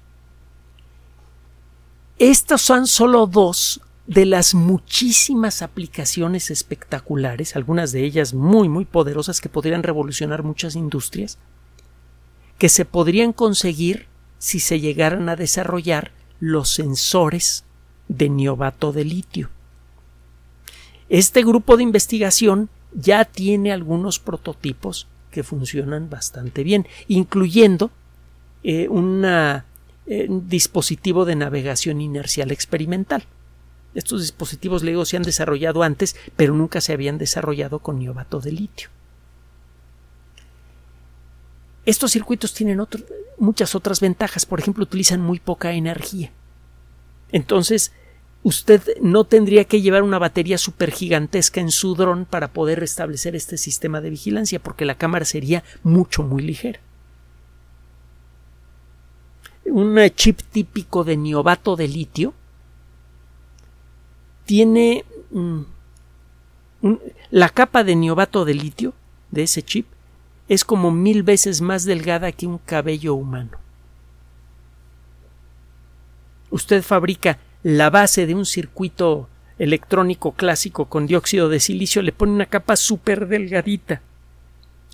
Estas 2.18 2.62
son 2.62 2.88
solo 2.88 3.28
dos 3.28 3.82
de 4.08 4.26
las 4.26 4.56
muchísimas 4.56 5.62
aplicaciones 5.62 6.50
espectaculares, 6.50 7.56
algunas 7.56 7.92
de 7.92 8.04
ellas 8.04 8.34
muy, 8.34 8.70
muy 8.70 8.86
poderosas 8.86 9.42
que 9.42 9.50
podrían 9.50 9.84
revolucionar 9.84 10.44
muchas 10.44 10.76
industrias, 10.76 11.38
que 12.58 12.70
se 12.70 12.86
podrían 12.86 13.34
conseguir 13.34 14.08
si 14.40 14.60
se 14.60 14.80
llegaran 14.80 15.30
a 15.30 15.36
desarrollar 15.36 16.12
los 16.40 16.70
sensores 16.70 17.66
de 18.08 18.30
niobato 18.30 18.92
de 18.92 19.06
litio. 19.06 19.50
Este 21.10 21.44
grupo 21.44 21.78
de 21.78 21.84
investigación 21.84 22.70
ya 22.94 23.26
tiene 23.26 23.72
algunos 23.72 24.20
prototipos 24.20 25.08
que 25.32 25.44
funcionan 25.44 26.10
bastante 26.10 26.64
bien, 26.64 26.88
incluyendo 27.08 27.92
eh, 28.64 28.88
eh, 30.08 30.26
un 30.30 30.50
dispositivo 30.50 31.26
de 31.26 31.36
navegación 31.36 32.02
inercial 32.02 32.52
experimental. 32.52 33.26
Estos 33.96 34.22
dispositivos, 34.22 34.84
le 34.84 35.06
se 35.06 35.18
han 35.18 35.24
desarrollado 35.24 35.84
antes, 35.84 36.16
pero 36.36 36.54
nunca 36.54 36.82
se 36.82 36.94
habían 36.94 37.18
desarrollado 37.18 37.80
con 37.80 38.00
niobato 38.00 38.40
de 38.40 38.52
litio. 38.52 38.90
Estos 41.86 42.12
circuitos 42.12 42.54
tienen 42.54 42.82
muchas 43.38 43.74
otras 43.74 44.02
ventajas. 44.02 44.46
Por 44.46 44.60
ejemplo, 44.60 44.84
utilizan 44.84 45.22
muy 45.22 45.40
poca 45.40 45.72
energía. 45.72 46.32
Entonces, 47.32 47.94
usted 48.44 48.82
no 49.02 49.24
tendría 49.24 49.66
que 49.66 49.82
llevar 49.82 50.04
una 50.04 50.20
batería 50.20 50.58
supergigantesca 50.58 51.60
en 51.60 51.72
su 51.72 51.96
dron 51.96 52.26
para 52.26 52.48
poder 52.48 52.80
restablecer 52.80 53.36
este 53.36 53.58
sistema 53.58 54.02
de 54.02 54.10
vigilancia, 54.10 54.60
porque 54.60 54.86
la 54.86 54.96
cámara 54.96 55.26
sería 55.26 55.64
mucho, 55.84 56.24
muy 56.24 56.44
ligera. 56.44 56.80
Un 59.66 60.00
chip 60.16 60.40
típico 60.52 61.04
de 61.04 61.18
niobato 61.18 61.76
de 61.76 61.88
litio 61.88 62.34
tiene 64.46 65.04
la 67.32 67.50
capa 67.50 67.84
de 67.84 67.96
niobato 67.96 68.46
de 68.46 68.54
litio 68.54 68.94
de 69.32 69.44
ese 69.44 69.62
chip 69.62 69.88
es 70.48 70.64
como 70.64 70.92
mil 70.92 71.24
veces 71.24 71.60
más 71.60 71.84
delgada 71.84 72.32
que 72.32 72.48
un 72.48 72.58
cabello 72.60 73.14
humano. 73.16 73.58
Usted 76.50 76.82
fabrica 76.82 77.38
la 77.68 77.90
base 77.90 78.26
de 78.26 78.34
un 78.34 78.46
circuito 78.46 79.28
electrónico 79.60 80.32
clásico 80.32 80.86
con 80.86 81.06
dióxido 81.06 81.50
de 81.50 81.60
silicio, 81.60 82.02
le 82.02 82.14
pone 82.14 82.32
una 82.32 82.46
capa 82.46 82.78
súper 82.78 83.28
delgadita 83.28 84.02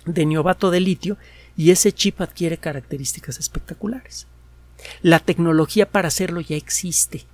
de 0.06 0.26
niobato 0.26 0.72
de 0.72 0.80
litio 0.80 1.16
y 1.56 1.70
ese 1.70 1.92
chip 1.92 2.20
adquiere 2.20 2.58
características 2.58 3.38
espectaculares. 3.38 4.26
La 5.02 5.20
tecnología 5.20 5.88
para 5.88 6.08
hacerlo 6.08 6.40
ya 6.40 6.56
existe. 6.56 7.26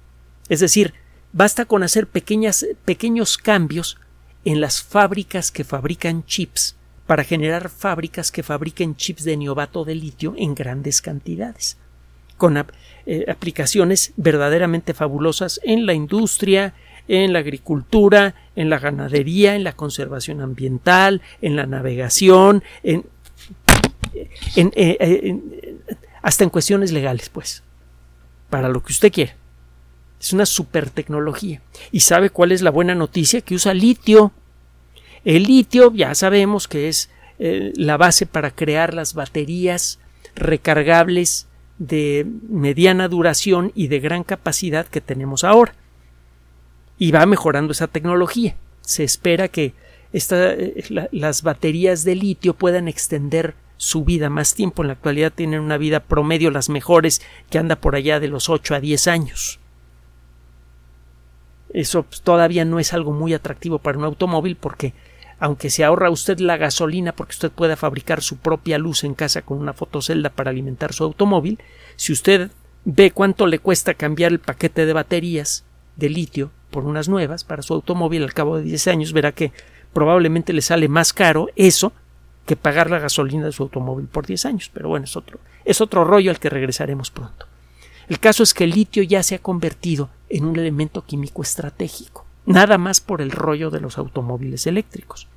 Es 0.50 0.60
decir, 0.60 0.92
basta 1.32 1.64
con 1.64 1.82
hacer 1.84 2.06
pequeñas, 2.06 2.66
pequeños 2.84 3.38
cambios 3.38 3.96
en 4.44 4.60
las 4.60 4.82
fábricas 4.82 5.50
que 5.50 5.64
fabrican 5.64 6.22
chips 6.26 6.76
para 7.06 7.24
generar 7.24 7.70
fábricas 7.70 8.30
que 8.30 8.42
fabriquen 8.42 8.94
chips 8.94 9.24
de 9.24 9.38
niobato 9.38 9.86
de 9.86 9.94
litio 9.94 10.34
en 10.36 10.54
grandes 10.54 11.00
cantidades 11.00 11.78
con 12.40 12.56
eh, 13.06 13.26
aplicaciones 13.28 14.14
verdaderamente 14.16 14.94
fabulosas 14.94 15.60
en 15.62 15.84
la 15.84 15.92
industria, 15.92 16.72
en 17.06 17.34
la 17.34 17.40
agricultura, 17.40 18.34
en 18.56 18.70
la 18.70 18.78
ganadería, 18.78 19.54
en 19.54 19.62
la 19.62 19.74
conservación 19.74 20.40
ambiental, 20.40 21.20
en 21.42 21.54
la 21.54 21.66
navegación, 21.66 22.64
en, 22.82 23.04
eh, 24.56 25.38
hasta 26.22 26.44
en 26.44 26.50
cuestiones 26.50 26.92
legales, 26.92 27.28
pues, 27.28 27.62
para 28.48 28.70
lo 28.70 28.82
que 28.82 28.92
usted 28.94 29.12
quiera. 29.12 29.36
Es 30.18 30.32
una 30.32 30.46
super 30.46 30.88
tecnología. 30.88 31.60
¿Y 31.92 32.00
sabe 32.00 32.30
cuál 32.30 32.52
es 32.52 32.62
la 32.62 32.70
buena 32.70 32.94
noticia? 32.94 33.42
Que 33.42 33.54
usa 33.54 33.74
litio. 33.74 34.32
El 35.26 35.42
litio 35.42 35.92
ya 35.92 36.14
sabemos 36.14 36.68
que 36.68 36.88
es 36.88 37.10
eh, 37.38 37.72
la 37.76 37.98
base 37.98 38.24
para 38.24 38.50
crear 38.50 38.94
las 38.94 39.12
baterías 39.12 39.98
recargables 40.34 41.48
de 41.80 42.26
mediana 42.48 43.08
duración 43.08 43.72
y 43.74 43.88
de 43.88 44.00
gran 44.00 44.22
capacidad 44.22 44.86
que 44.86 45.00
tenemos 45.00 45.42
ahora. 45.42 45.74
Y 46.98 47.10
va 47.10 47.24
mejorando 47.24 47.72
esa 47.72 47.88
tecnología. 47.88 48.54
Se 48.82 49.02
espera 49.02 49.48
que 49.48 49.72
eh, 50.12 51.08
las 51.10 51.42
baterías 51.42 52.04
de 52.04 52.14
litio 52.14 52.52
puedan 52.52 52.86
extender 52.86 53.54
su 53.78 54.04
vida 54.04 54.28
más 54.28 54.54
tiempo. 54.54 54.82
En 54.82 54.88
la 54.88 54.92
actualidad 54.92 55.32
tienen 55.32 55.60
una 55.60 55.78
vida 55.78 56.00
promedio 56.00 56.50
las 56.50 56.68
mejores 56.68 57.22
que 57.48 57.58
anda 57.58 57.76
por 57.76 57.96
allá 57.96 58.20
de 58.20 58.28
los 58.28 58.50
8 58.50 58.74
a 58.74 58.80
10 58.80 59.08
años. 59.08 59.58
Eso 61.72 62.02
pues, 62.02 62.20
todavía 62.20 62.66
no 62.66 62.78
es 62.78 62.92
algo 62.92 63.12
muy 63.12 63.32
atractivo 63.32 63.78
para 63.78 63.96
un 63.96 64.04
automóvil 64.04 64.56
porque 64.56 64.92
aunque 65.40 65.70
se 65.70 65.84
ahorra 65.84 66.10
usted 66.10 66.38
la 66.38 66.58
gasolina 66.58 67.12
porque 67.12 67.32
usted 67.32 67.50
pueda 67.50 67.74
fabricar 67.74 68.22
su 68.22 68.36
propia 68.36 68.78
luz 68.78 69.04
en 69.04 69.14
casa 69.14 69.40
con 69.42 69.58
una 69.58 69.72
fotocelda 69.72 70.28
para 70.28 70.50
alimentar 70.50 70.92
su 70.92 71.02
automóvil, 71.02 71.58
si 71.96 72.12
usted 72.12 72.50
ve 72.84 73.10
cuánto 73.10 73.46
le 73.46 73.58
cuesta 73.58 73.94
cambiar 73.94 74.32
el 74.32 74.38
paquete 74.38 74.84
de 74.84 74.92
baterías 74.92 75.64
de 75.96 76.10
litio 76.10 76.50
por 76.70 76.84
unas 76.84 77.08
nuevas 77.08 77.44
para 77.44 77.62
su 77.62 77.72
automóvil 77.72 78.22
al 78.22 78.34
cabo 78.34 78.58
de 78.58 78.64
10 78.64 78.88
años, 78.88 79.12
verá 79.14 79.32
que 79.32 79.52
probablemente 79.94 80.52
le 80.52 80.60
sale 80.60 80.88
más 80.88 81.14
caro 81.14 81.48
eso 81.56 81.92
que 82.44 82.56
pagar 82.56 82.90
la 82.90 82.98
gasolina 82.98 83.46
de 83.46 83.52
su 83.52 83.62
automóvil 83.62 84.06
por 84.06 84.26
10 84.26 84.44
años. 84.46 84.70
Pero 84.72 84.90
bueno, 84.90 85.04
es 85.04 85.16
otro, 85.16 85.40
es 85.64 85.80
otro 85.80 86.04
rollo 86.04 86.30
al 86.30 86.38
que 86.38 86.50
regresaremos 86.50 87.10
pronto. 87.10 87.46
El 88.08 88.20
caso 88.20 88.42
es 88.42 88.52
que 88.52 88.64
el 88.64 88.70
litio 88.70 89.02
ya 89.02 89.22
se 89.22 89.36
ha 89.36 89.38
convertido 89.38 90.10
en 90.28 90.44
un 90.44 90.58
elemento 90.58 91.04
químico 91.04 91.42
estratégico 91.42 92.26
nada 92.46 92.78
más 92.78 93.00
por 93.00 93.20
el 93.20 93.30
rollo 93.30 93.70
de 93.70 93.80
los 93.80 93.98
automóviles 93.98 94.66
eléctricos 94.66 95.28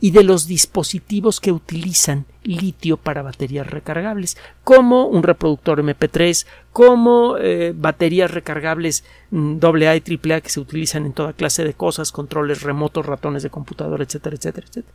y 0.00 0.10
de 0.10 0.22
los 0.22 0.46
dispositivos 0.46 1.40
que 1.40 1.52
utilizan 1.52 2.24
litio 2.44 2.96
para 2.96 3.22
baterías 3.22 3.66
recargables, 3.66 4.36
como 4.64 5.06
un 5.06 5.22
reproductor 5.22 5.82
MP3, 5.82 6.46
como 6.72 7.36
eh, 7.38 7.72
baterías 7.74 8.30
recargables 8.30 9.04
AA 9.30 9.36
mm, 9.36 9.60
y 9.62 10.20
AAA 10.32 10.40
que 10.40 10.48
se 10.48 10.60
utilizan 10.60 11.06
en 11.06 11.12
toda 11.12 11.32
clase 11.32 11.64
de 11.64 11.74
cosas, 11.74 12.12
controles 12.12 12.62
remotos, 12.62 13.06
ratones 13.06 13.42
de 13.42 13.50
computador, 13.50 14.02
etcétera, 14.02 14.36
etcétera, 14.36 14.66
etcétera. 14.68 14.94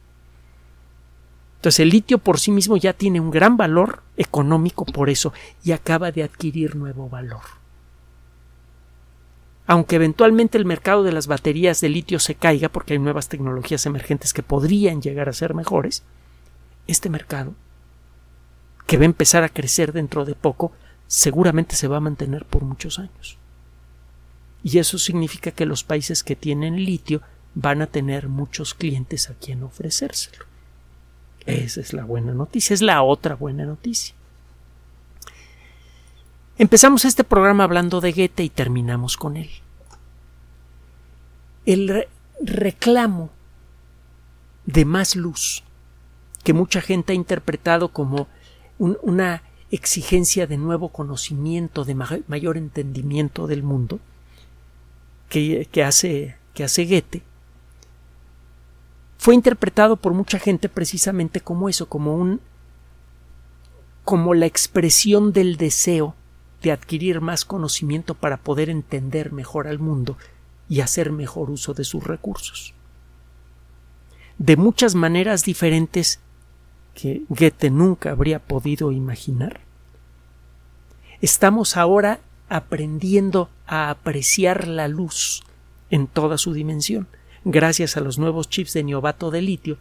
Entonces 1.57 1.79
el 1.79 1.89
litio 1.89 2.19
por 2.19 2.39
sí 2.39 2.51
mismo 2.51 2.77
ya 2.77 2.93
tiene 2.93 3.19
un 3.19 3.31
gran 3.31 3.57
valor 3.57 4.03
económico 4.15 4.85
por 4.85 5.09
eso 5.09 5.33
y 5.63 5.71
acaba 5.71 6.11
de 6.11 6.23
adquirir 6.23 6.75
nuevo 6.75 7.09
valor 7.09 7.56
aunque 9.67 9.97
eventualmente 9.97 10.57
el 10.57 10.65
mercado 10.65 11.03
de 11.03 11.11
las 11.11 11.27
baterías 11.27 11.81
de 11.81 11.89
litio 11.89 12.19
se 12.19 12.35
caiga 12.35 12.69
porque 12.69 12.93
hay 12.93 12.99
nuevas 12.99 13.27
tecnologías 13.27 13.85
emergentes 13.85 14.33
que 14.33 14.41
podrían 14.41 15.01
llegar 15.01 15.27
a 15.27 15.33
ser 15.33 15.53
mejores, 15.53 16.03
este 16.87 17.09
mercado, 17.09 17.53
que 18.87 18.95
va 18.95 19.03
a 19.03 19.05
empezar 19.05 19.43
a 19.43 19.49
crecer 19.49 19.91
dentro 19.91 20.23
de 20.23 20.35
poco, 20.35 20.71
seguramente 21.05 21.75
se 21.75 21.89
va 21.89 21.97
a 21.97 22.01
mantener 22.01 22.45
por 22.45 22.63
muchos 22.63 22.97
años. 22.97 23.37
Y 24.63 24.79
eso 24.79 24.97
significa 24.97 25.51
que 25.51 25.65
los 25.65 25.83
países 25.83 26.23
que 26.23 26.37
tienen 26.37 26.85
litio 26.85 27.21
van 27.53 27.81
a 27.81 27.87
tener 27.87 28.29
muchos 28.29 28.73
clientes 28.73 29.29
a 29.29 29.33
quien 29.33 29.63
ofrecérselo. 29.63 30.45
Esa 31.45 31.81
es 31.81 31.91
la 31.91 32.05
buena 32.05 32.33
noticia, 32.33 32.73
es 32.73 32.81
la 32.81 33.03
otra 33.03 33.35
buena 33.35 33.65
noticia. 33.65 34.15
Empezamos 36.59 37.05
este 37.05 37.23
programa 37.23 37.65
hablando 37.65 38.01
de 38.01 38.11
Goethe 38.13 38.43
y 38.43 38.49
terminamos 38.49 39.15
con 39.15 39.37
él. 39.37 39.49
El 41.67 42.07
reclamo 42.41 43.29
de 44.65 44.83
más 44.83 45.15
luz, 45.15 45.63
que 46.43 46.53
mucha 46.53 46.81
gente 46.81 47.13
ha 47.13 47.15
interpretado 47.15 47.89
como 47.89 48.27
una 48.79 49.43
exigencia 49.69 50.47
de 50.47 50.57
nuevo 50.57 50.89
conocimiento, 50.89 51.85
de 51.85 51.93
mayor 51.93 52.57
entendimiento 52.57 53.45
del 53.45 53.61
mundo, 53.61 53.99
que, 55.29 55.67
hace, 55.85 56.37
que 56.55 56.63
hace 56.63 56.85
Goethe, 56.85 57.21
fue 59.19 59.35
interpretado 59.35 59.97
por 59.97 60.13
mucha 60.13 60.39
gente 60.39 60.69
precisamente 60.69 61.39
como 61.39 61.69
eso, 61.69 61.87
como 61.87 62.15
un 62.15 62.41
como 64.03 64.33
la 64.33 64.45
expresión 64.45 65.33
del 65.33 65.57
deseo 65.57 66.15
de 66.67 66.73
adquirir 66.73 67.21
más 67.21 67.45
conocimiento 67.45 68.13
para 68.13 68.35
poder 68.35 68.69
entender 68.69 69.31
mejor 69.31 69.67
al 69.67 69.79
mundo 69.79 70.17
y 70.67 70.81
hacer 70.81 71.13
mejor 71.13 71.49
uso 71.49 71.73
de 71.73 71.85
sus 71.85 72.03
recursos. 72.03 72.73
De 74.37 74.57
muchas 74.57 74.93
maneras 74.93 75.45
diferentes 75.45 76.19
que 76.93 77.21
Goethe 77.29 77.69
nunca 77.69 78.11
habría 78.11 78.39
podido 78.39 78.91
imaginar. 78.91 79.61
Estamos 81.21 81.77
ahora 81.77 82.19
aprendiendo 82.49 83.49
a 83.65 83.89
apreciar 83.89 84.67
la 84.67 84.89
luz 84.89 85.43
en 85.89 86.07
toda 86.07 86.37
su 86.37 86.51
dimensión. 86.51 87.07
Gracias 87.45 87.95
a 87.95 88.01
los 88.01 88.19
nuevos 88.19 88.49
chips 88.49 88.73
de 88.73 88.83
neobato 88.83 89.31
de 89.31 89.41
litio, 89.41 89.77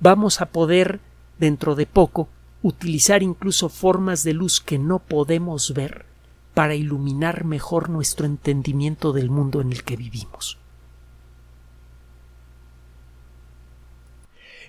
vamos 0.00 0.40
a 0.40 0.46
poder, 0.46 0.98
dentro 1.38 1.76
de 1.76 1.86
poco, 1.86 2.28
utilizar 2.68 3.22
incluso 3.22 3.68
formas 3.68 4.24
de 4.24 4.34
luz 4.34 4.60
que 4.60 4.78
no 4.78 5.00
podemos 5.00 5.74
ver 5.74 6.06
para 6.54 6.74
iluminar 6.74 7.44
mejor 7.44 7.88
nuestro 7.88 8.26
entendimiento 8.26 9.12
del 9.12 9.30
mundo 9.30 9.60
en 9.60 9.72
el 9.72 9.84
que 9.84 9.96
vivimos. 9.96 10.58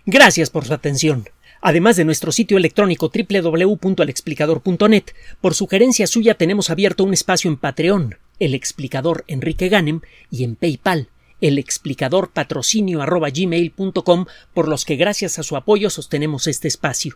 Gracias 0.05 0.49
por 0.49 0.65
su 0.65 0.73
atención. 0.73 1.29
Además 1.61 1.97
de 1.97 2.05
nuestro 2.05 2.31
sitio 2.31 2.57
electrónico 2.57 3.11
www.alexplicador.net, 3.13 5.03
por 5.41 5.55
sugerencia 5.55 6.07
suya 6.07 6.35
tenemos 6.35 6.69
abierto 6.69 7.03
un 7.03 7.13
espacio 7.13 7.51
en 7.51 7.57
Patreon, 7.57 8.17
el 8.39 8.55
explicador 8.55 9.25
Enrique 9.27 9.67
Ganem, 9.67 10.01
y 10.31 10.45
en 10.45 10.55
PayPal, 10.55 11.09
el 11.41 11.57
explicador 11.57 12.31
patrocinio 12.31 13.01
por 14.53 14.67
los 14.67 14.85
que 14.85 14.95
gracias 14.95 15.39
a 15.39 15.43
su 15.43 15.55
apoyo 15.57 15.89
sostenemos 15.89 16.47
este 16.47 16.67
espacio. 16.67 17.15